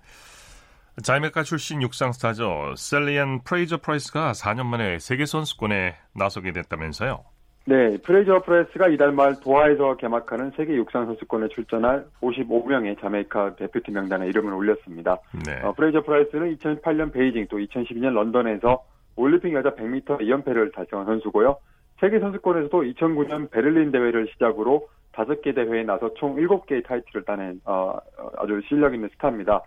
자메이카 1.02 1.42
출신 1.42 1.80
육상 1.80 2.12
스타죠. 2.12 2.74
셸리 2.76 3.20
앤 3.20 3.42
프레이저 3.44 3.78
프라이스가 3.78 4.32
4년 4.32 4.66
만에 4.66 4.98
세계 4.98 5.24
선수권에 5.24 5.96
나서게 6.14 6.52
됐다면서요? 6.52 7.24
네, 7.66 7.96
프레이저 8.02 8.42
프라이스가 8.42 8.88
이달 8.88 9.12
말 9.12 9.40
도하에서 9.40 9.96
개막하는 9.96 10.52
세계 10.54 10.74
육상 10.74 11.06
선수권에 11.06 11.48
출전할 11.48 12.04
55명의 12.20 13.00
자메이카 13.00 13.54
대표팀 13.56 13.94
명단에 13.94 14.26
이름을 14.28 14.52
올렸습니다. 14.52 15.16
네. 15.46 15.62
어, 15.62 15.72
프레이저 15.72 16.02
프라이스는 16.02 16.56
2008년 16.56 17.12
베이징 17.12 17.46
또 17.48 17.56
2012년 17.56 18.12
런던에서 18.12 18.84
올림픽 19.16 19.54
여자 19.54 19.70
100m 19.70 20.20
2연패를 20.20 20.74
달성한 20.74 21.06
선수고요. 21.06 21.56
세계 22.00 22.20
선수권에서도 22.20 22.82
2009년 22.82 23.50
베를린 23.50 23.92
대회를 23.92 24.28
시작으로 24.32 24.88
5개 25.12 25.54
대회에 25.54 25.84
나서 25.84 26.12
총 26.14 26.36
7개의 26.36 26.84
타이틀을 26.84 27.24
따낸 27.24 27.60
어, 27.64 27.96
아주 28.36 28.60
실력 28.68 28.92
있는 28.92 29.08
스타입니다. 29.14 29.62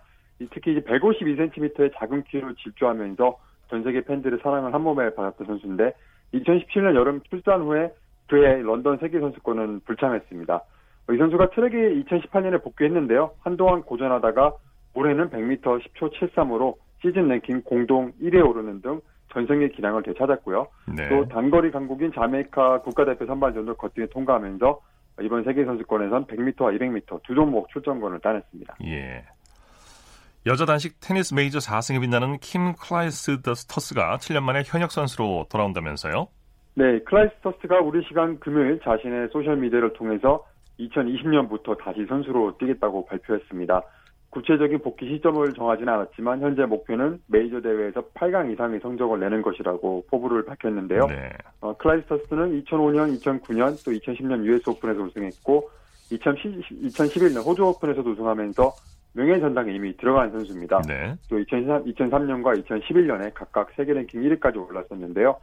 특히 0.52 0.72
이제 0.72 0.80
152cm의 0.82 1.90
작은 1.96 2.22
키로 2.24 2.54
질주하면서 2.54 3.38
전 3.70 3.82
세계 3.82 4.02
팬들의 4.02 4.38
사랑을 4.40 4.72
한 4.72 4.82
몸에 4.82 5.12
받았던 5.14 5.48
선수인데 5.48 5.92
2017년 6.34 6.94
여름 6.94 7.20
출산 7.28 7.62
후에 7.62 7.90
그의 8.28 8.62
런던 8.62 8.98
세계 8.98 9.20
선수권은 9.20 9.80
불참했습니다. 9.80 10.60
이 11.10 11.16
선수가 11.16 11.50
트랙에 11.50 12.02
2018년에 12.02 12.62
복귀했는데요. 12.62 13.30
한동안 13.40 13.82
고전하다가 13.82 14.52
올해는 14.94 15.30
100m 15.30 15.62
10초 15.62 16.12
73으로 16.12 16.76
시즌 17.00 17.28
랭킹 17.28 17.62
공동 17.62 18.12
1위에 18.20 18.46
오르는 18.46 18.82
등 18.82 19.00
전성의 19.32 19.70
기량을 19.70 20.02
되찾았고요. 20.02 20.66
네. 20.96 21.08
또 21.08 21.28
단거리 21.28 21.70
강국인 21.70 22.12
자메이카 22.12 22.80
국가대표 22.80 23.26
선발전을 23.26 23.74
거뜬히 23.74 24.08
통과하면서 24.08 24.80
이번 25.22 25.44
세계 25.44 25.64
선수권에선 25.64 26.26
100m와 26.26 26.78
200m 26.78 27.22
두 27.24 27.34
종목 27.34 27.68
출전권을 27.70 28.20
따냈습니다. 28.20 28.76
예. 28.84 29.24
여자 30.48 30.64
단식 30.64 30.98
테니스 31.00 31.34
메이저 31.34 31.58
4승에 31.58 32.00
빛나는 32.00 32.38
킴 32.38 32.72
클라이스터스가 32.72 34.16
7년 34.16 34.42
만에 34.44 34.62
현역 34.64 34.92
선수로 34.92 35.44
돌아온다면서요? 35.50 36.26
네, 36.74 37.00
클라이스터스가 37.00 37.80
우리 37.80 38.02
시간 38.08 38.40
금요일 38.40 38.80
자신의 38.82 39.28
소셜미디어를 39.30 39.92
통해서 39.92 40.46
2020년부터 40.80 41.76
다시 41.76 42.06
선수로 42.08 42.56
뛰겠다고 42.56 43.04
발표했습니다. 43.04 43.82
구체적인 44.30 44.78
복귀 44.78 45.08
시점을 45.08 45.52
정하지는 45.52 45.92
않았지만 45.92 46.40
현재 46.40 46.64
목표는 46.64 47.20
메이저 47.26 47.60
대회에서 47.60 48.00
8강 48.14 48.50
이상의 48.50 48.80
성적을 48.80 49.20
내는 49.20 49.42
것이라고 49.42 50.06
포부를 50.08 50.46
밝혔는데요. 50.46 51.08
네. 51.08 51.28
어, 51.60 51.76
클라이스터스는 51.76 52.62
2005년, 52.62 53.14
2009년 53.20 53.84
또 53.84 53.90
2010년 53.90 54.46
US 54.46 54.70
오픈에서 54.70 55.02
우승했고 55.02 55.68
2010, 56.10 56.70
2011년 56.84 57.44
호주 57.44 57.66
오픈에서도 57.66 58.12
우승하면서 58.12 58.72
명예 59.14 59.38
전당에 59.40 59.72
이미 59.72 59.96
들어간 59.96 60.30
선수입니다. 60.30 60.82
네. 60.86 61.14
또 61.28 61.38
2003, 61.38 61.84
2003년과 61.84 62.62
2011년에 62.64 63.32
각각 63.34 63.70
세계 63.76 63.92
랭킹 63.94 64.22
1위까지 64.22 64.56
올랐었는데요. 64.68 65.36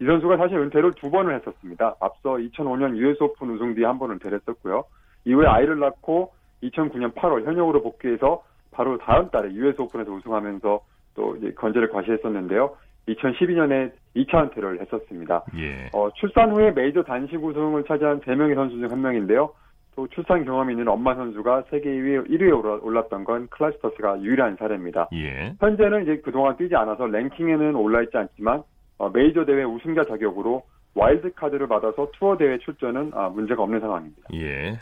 이 0.00 0.04
선수가 0.04 0.36
사실 0.36 0.58
은퇴를 0.58 0.92
두 0.92 1.10
번을 1.10 1.34
했었습니다. 1.36 1.96
앞서 2.00 2.34
2005년 2.36 2.96
US 2.96 3.22
오픈 3.22 3.50
우승 3.50 3.74
뒤에 3.74 3.86
한 3.86 3.98
번 3.98 4.10
은퇴를 4.12 4.38
했었고요. 4.40 4.84
이후에 5.24 5.46
아이를 5.46 5.78
낳고 5.80 6.32
2009년 6.62 7.14
8월 7.14 7.44
현역으로 7.46 7.82
복귀해서 7.82 8.42
바로 8.70 8.98
다음 8.98 9.30
달에 9.30 9.52
US 9.54 9.80
오픈에서 9.80 10.12
우승하면서 10.12 10.80
또 11.14 11.36
이제 11.36 11.50
건재를 11.52 11.88
과시했었는데요. 11.90 12.76
2012년에 13.08 13.92
2차 14.16 14.42
은퇴를 14.44 14.80
했었습니다. 14.82 15.44
예. 15.56 15.88
어, 15.94 16.10
출산 16.12 16.50
후에 16.52 16.72
메이저 16.72 17.02
단식 17.02 17.42
우승을 17.42 17.84
차지한 17.84 18.20
3명의 18.20 18.54
선수 18.54 18.76
중 18.78 18.90
한 18.90 19.00
명인데요. 19.00 19.50
또 19.96 20.06
출산 20.08 20.44
경험이 20.44 20.74
있는 20.74 20.86
엄마 20.88 21.14
선수가 21.14 21.64
세계 21.70 21.88
1위에, 21.90 22.28
1위에 22.28 22.84
올랐던 22.84 23.24
건 23.24 23.48
클라이스터스가 23.48 24.20
유일한 24.20 24.56
사례입니다. 24.56 25.08
예. 25.14 25.54
현재는 25.58 26.02
이제 26.02 26.20
그동안 26.22 26.56
뛰지 26.58 26.76
않아서 26.76 27.06
랭킹에는 27.06 27.74
올라있지 27.74 28.16
않지만 28.16 28.62
어, 28.98 29.08
메이저 29.08 29.44
대회 29.46 29.64
우승자 29.64 30.04
자격으로 30.04 30.62
와일드 30.94 31.32
카드를 31.34 31.66
받아서 31.66 32.08
투어 32.12 32.36
대회 32.36 32.58
출전은 32.58 33.12
아, 33.14 33.28
문제가 33.30 33.62
없는 33.62 33.80
상황입니다. 33.80 34.28
예. 34.34 34.78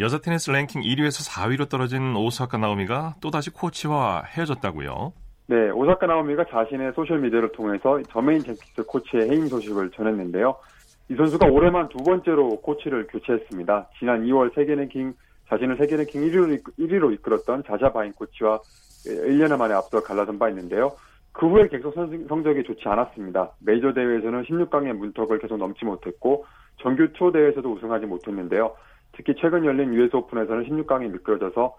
여자 0.00 0.18
테니스 0.18 0.50
랭킹 0.50 0.80
1위에서 0.80 1.28
4위로 1.28 1.68
떨어진 1.68 2.14
오사카 2.16 2.56
나오미가 2.56 3.16
또다시 3.20 3.50
코치와 3.50 4.22
헤어졌다고요? 4.26 5.12
네, 5.48 5.70
오사카 5.70 6.06
나오미가 6.06 6.44
자신의 6.46 6.92
소셜 6.94 7.18
미디어를 7.18 7.52
통해서 7.52 8.00
저메인 8.10 8.40
젠킨스 8.40 8.84
코치의 8.86 9.28
해임 9.28 9.46
소식을 9.48 9.90
전했는데요. 9.90 10.56
이 11.12 11.14
선수가 11.14 11.46
올해만 11.46 11.90
두 11.90 11.98
번째로 11.98 12.48
코치를 12.62 13.06
교체했습니다. 13.08 13.88
지난 13.98 14.24
2월 14.24 14.54
세계 14.54 14.74
랭킹 14.74 15.12
자신을 15.50 15.76
세계 15.76 15.96
랭킹 15.98 16.22
1위로, 16.22 16.62
1위로 16.78 17.12
이끌었던 17.12 17.64
자샤 17.64 17.92
바인 17.92 18.14
코치와 18.14 18.60
1년여 19.04 19.58
만에 19.58 19.74
앞서 19.74 20.02
갈라선 20.02 20.38
바 20.38 20.48
있는데요. 20.48 20.92
그 21.32 21.46
후에 21.46 21.68
계속 21.68 21.94
성적이 21.94 22.62
좋지 22.62 22.88
않았습니다. 22.88 23.50
메이저 23.60 23.92
대회에서는 23.92 24.44
16강의 24.44 24.94
문턱을 24.94 25.38
계속 25.40 25.58
넘지 25.58 25.84
못했고 25.84 26.46
정규 26.78 27.06
투어 27.12 27.30
대회에서도 27.30 27.70
우승하지 27.70 28.06
못했는데요. 28.06 28.74
특히 29.12 29.34
최근 29.38 29.66
열린 29.66 29.92
US 29.92 30.16
오픈에서는 30.16 30.64
16강이 30.64 31.12
미끄러져서 31.12 31.76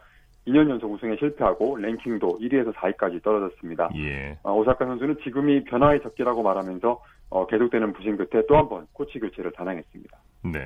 2년 0.48 0.70
연속 0.70 0.92
우승에 0.92 1.16
실패하고 1.18 1.78
랭킹도 1.78 2.38
1위에서 2.40 2.72
4위까지 2.74 3.24
떨어졌습니다. 3.24 3.90
예. 3.96 4.38
어, 4.44 4.54
오사카 4.54 4.86
선수는 4.86 5.18
지금이 5.24 5.64
변화의 5.64 6.04
적기라고 6.04 6.44
말하면서 6.44 7.02
어, 7.34 7.46
계속되는 7.48 7.94
부심 7.94 8.18
끝에 8.18 8.46
또 8.48 8.56
한 8.56 8.70
번 8.70 8.88
코치 8.94 9.20
교체를 9.20 9.52
단행했습니다. 9.54 10.18
네. 10.54 10.60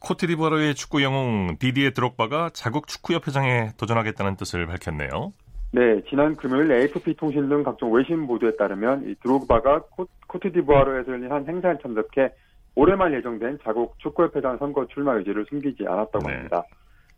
코트디부아르의 0.00 0.74
축구 0.74 1.02
영웅 1.02 1.56
디디에 1.58 1.90
드록바가 1.90 2.50
자국 2.52 2.86
축구협 2.86 3.26
회장에 3.26 3.70
도전하겠다는 3.78 4.36
뜻을 4.36 4.66
밝혔네요. 4.66 5.32
네, 5.72 6.00
지난 6.08 6.36
금요일 6.36 6.70
AFP 6.70 7.14
통신 7.14 7.48
등 7.48 7.62
각종 7.62 7.92
외신 7.92 8.26
보도에 8.26 8.56
따르면 8.56 9.08
이 9.08 9.14
드록바가 9.22 9.80
코, 9.90 10.06
코트디부아르에서 10.28 11.12
열린 11.12 11.30
한 11.32 11.46
행사에 11.46 11.76
참석해 11.82 12.30
올해 12.74 12.94
말 12.94 13.12
예정된 13.12 13.58
자국 13.64 13.98
축구협 13.98 14.36
회장 14.36 14.56
선거 14.58 14.86
출마 14.86 15.14
의지를 15.14 15.44
숨기지 15.48 15.84
않았다고 15.86 16.26
네. 16.28 16.34
합니다. 16.34 16.62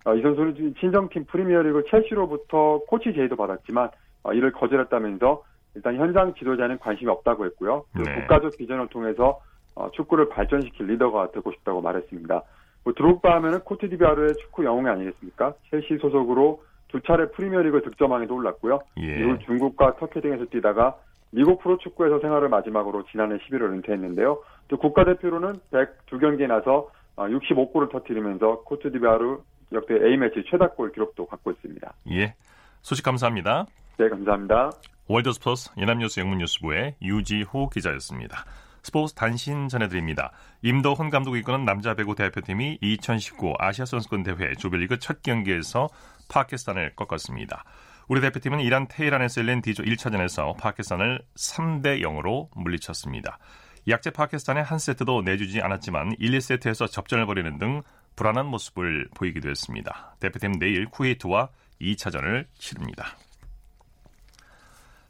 어, 0.07 0.14
이 0.14 0.22
선수는 0.22 0.74
친정팀 0.81 1.26
프리미어리그 1.26 1.85
첼시로부터 1.91 2.81
코치 2.89 3.12
제의도 3.12 3.37
받았지만 3.37 3.91
어, 4.22 4.33
이를 4.33 4.51
거절했다면서 4.53 5.43
일단 5.75 5.97
현장 5.97 6.35
지도자는 6.35 6.79
관심이 6.79 7.11
없다고 7.11 7.47
했고요. 7.47 7.85
네. 7.95 8.21
국가적 8.21 8.57
비전을 8.59 8.89
통해서 8.89 9.41
어, 9.75 9.91
축구를 9.93 10.29
발전시킬 10.29 10.87
리더가 10.87 11.31
되고 11.31 11.53
싶다고 11.53 11.81
말했습니다. 11.81 12.43
뭐 12.85 12.93
드록바 12.95 13.35
하면은 13.37 13.61
코트디비아르의 13.61 14.35
축구 14.41 14.64
영웅이 14.64 14.89
아니겠습니까? 14.89 15.55
첼시 15.71 15.99
소속으로 16.01 16.62
두 16.89 17.01
차례 17.03 17.31
프리미어리그 17.31 17.83
득점왕에도 17.83 18.35
올랐고요. 18.35 18.81
예. 19.01 19.21
이후 19.21 19.39
중국과 19.47 19.97
터키 19.97 20.21
등에서 20.21 20.47
뛰다가 20.47 20.97
미국 21.31 21.62
프로축구에서 21.62 22.18
생활을 22.21 22.49
마지막으로 22.49 23.05
지난해 23.11 23.39
11월 23.39 23.71
은퇴했는데요. 23.73 24.43
또 24.68 24.77
국가대표로는 24.79 25.55
102경기에 25.71 26.49
나서 26.49 26.91
65골을 27.16 27.85
어, 27.85 27.89
터뜨리면서 27.91 28.62
코트디비아르 28.64 29.39
역대 29.73 29.95
A매치 29.95 30.45
최다골 30.51 30.93
기록도 30.93 31.27
갖고 31.27 31.53
있습니다. 31.53 31.93
예. 32.11 32.35
소식 32.83 33.05
감사합니다. 33.05 33.66
네, 34.01 34.09
감사합니다. 34.09 34.70
월드스포스 35.09 35.72
연합뉴스 35.76 36.20
영문뉴스부의 36.20 36.94
유지호 37.03 37.68
기자였습니다. 37.68 38.46
스포츠 38.82 39.12
단신 39.12 39.68
전해드립니다. 39.68 40.32
임도훈 40.62 41.11
감독이 41.11 41.40
이끄는 41.40 41.66
남자 41.66 41.92
배구 41.92 42.14
대표팀이 42.14 42.78
2019 42.80 43.57
아시아 43.59 43.84
선수권 43.84 44.22
대회 44.22 44.55
조별리그 44.55 45.01
첫 45.01 45.20
경기에서 45.20 45.90
파키스탄을 46.30 46.94
꺾었습니다. 46.96 47.62
우리 48.09 48.22
대표팀은 48.22 48.61
이란 48.61 48.88
테헤란에서 48.88 49.42
열린 49.42 49.61
D조 49.61 49.82
1차전에서 49.82 50.57
파키스탄을 50.57 51.20
3대 51.36 52.01
0으로 52.01 52.48
물리쳤습니다. 52.57 53.38
약체 53.87 54.12
파키스탄에 54.12 54.64
한 54.64 54.78
세트도 54.78 55.20
내주지 55.26 55.61
않았지만 55.61 56.14
1, 56.18 56.30
2세트에서 56.38 56.90
접전을 56.90 57.26
벌이는 57.26 57.59
등 57.59 57.82
불안한 58.16 58.46
모습을 58.46 59.09
보이기도 59.14 59.51
했습니다. 59.51 60.16
대표팀 60.20 60.59
내일 60.59 60.86
쿠웨이트와 60.86 61.51
2차전을 61.82 62.46
치릅니다. 62.55 63.18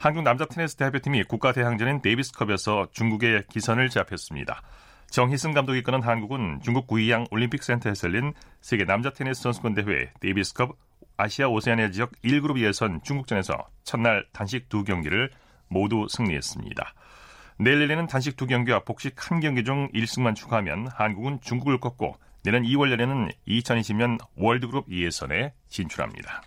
한국 0.00 0.22
남자 0.22 0.46
테니스 0.46 0.76
대표팀이 0.76 1.24
국가 1.24 1.52
대항전인 1.52 2.00
데이비스컵에서 2.00 2.88
중국에 2.90 3.44
기선을 3.50 3.90
제압했습니다. 3.90 4.62
정희성 5.10 5.52
감독이 5.52 5.80
이끄는 5.80 6.00
한국은 6.00 6.60
중국 6.62 6.86
구이양 6.86 7.26
올림픽 7.30 7.62
센터에서 7.62 8.08
열린 8.08 8.32
세계 8.62 8.86
남자 8.86 9.10
테니스 9.10 9.42
선수권 9.42 9.74
대회 9.74 10.10
데이비스컵 10.20 10.74
아시아 11.18 11.48
오세아니아 11.48 11.90
지역 11.90 12.12
1그룹 12.24 12.58
예선 12.60 13.02
중국전에서 13.02 13.52
첫날 13.84 14.24
단식 14.32 14.70
두 14.70 14.84
경기를 14.84 15.30
모두 15.68 16.06
승리했습니다. 16.08 16.94
내일 17.58 17.82
열리는 17.82 18.06
단식 18.06 18.38
두 18.38 18.46
경기와 18.46 18.84
복식 18.84 19.30
한 19.30 19.40
경기 19.40 19.64
중 19.64 19.90
1승만 19.92 20.34
추가하면 20.34 20.88
한국은 20.94 21.40
중국을 21.42 21.78
꺾고 21.78 22.16
내년 22.42 22.62
2월 22.62 22.90
열리는 22.90 23.28
2020년 23.46 24.18
월드그룹 24.36 24.90
예선에 24.90 25.52
진출합니다. 25.68 26.40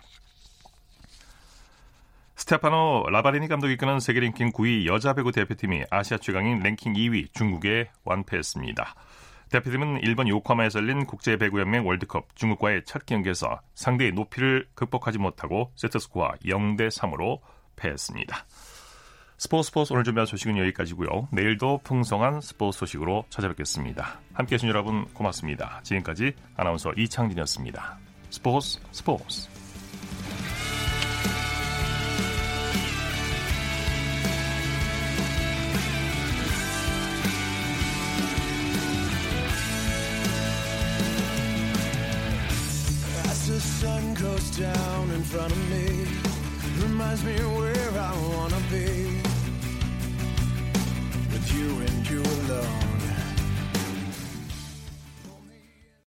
스테파노 2.44 3.06
라바리니 3.08 3.48
감독이 3.48 3.72
이끄는 3.72 4.00
세계 4.00 4.20
랭킹 4.20 4.52
9위 4.52 4.84
여자 4.84 5.14
배구 5.14 5.32
대표팀이 5.32 5.84
아시아 5.88 6.18
최강인 6.18 6.60
랭킹 6.60 6.92
2위 6.92 7.32
중국에 7.32 7.88
완패했습니다. 8.04 8.94
대표팀은 9.50 10.00
일본 10.02 10.28
요코하마에서 10.28 10.80
열린 10.80 11.06
국제배구연맹 11.06 11.86
월드컵 11.86 12.36
중국과의 12.36 12.82
첫 12.84 13.06
경기에서 13.06 13.62
상대의 13.74 14.12
높이를 14.12 14.68
극복하지 14.74 15.16
못하고 15.16 15.72
세트스코어 15.76 16.32
0대 16.44 16.90
3으로 16.90 17.40
패했습니다. 17.76 18.44
스포츠 19.38 19.68
스포츠 19.68 19.94
오늘 19.94 20.04
준비한 20.04 20.26
소식은 20.26 20.58
여기까지고요. 20.58 21.28
내일도 21.32 21.80
풍성한 21.82 22.42
스포츠 22.42 22.80
소식으로 22.80 23.24
찾아뵙겠습니다. 23.30 24.20
함께해 24.34 24.58
주신 24.58 24.68
여러분 24.68 25.06
고맙습니다. 25.14 25.80
지금까지 25.82 26.34
아나운서 26.56 26.92
이창진이었습니다. 26.92 27.98
스포츠 28.28 28.80
스포츠 28.92 29.48
reminds 47.22 47.40
me 47.42 47.63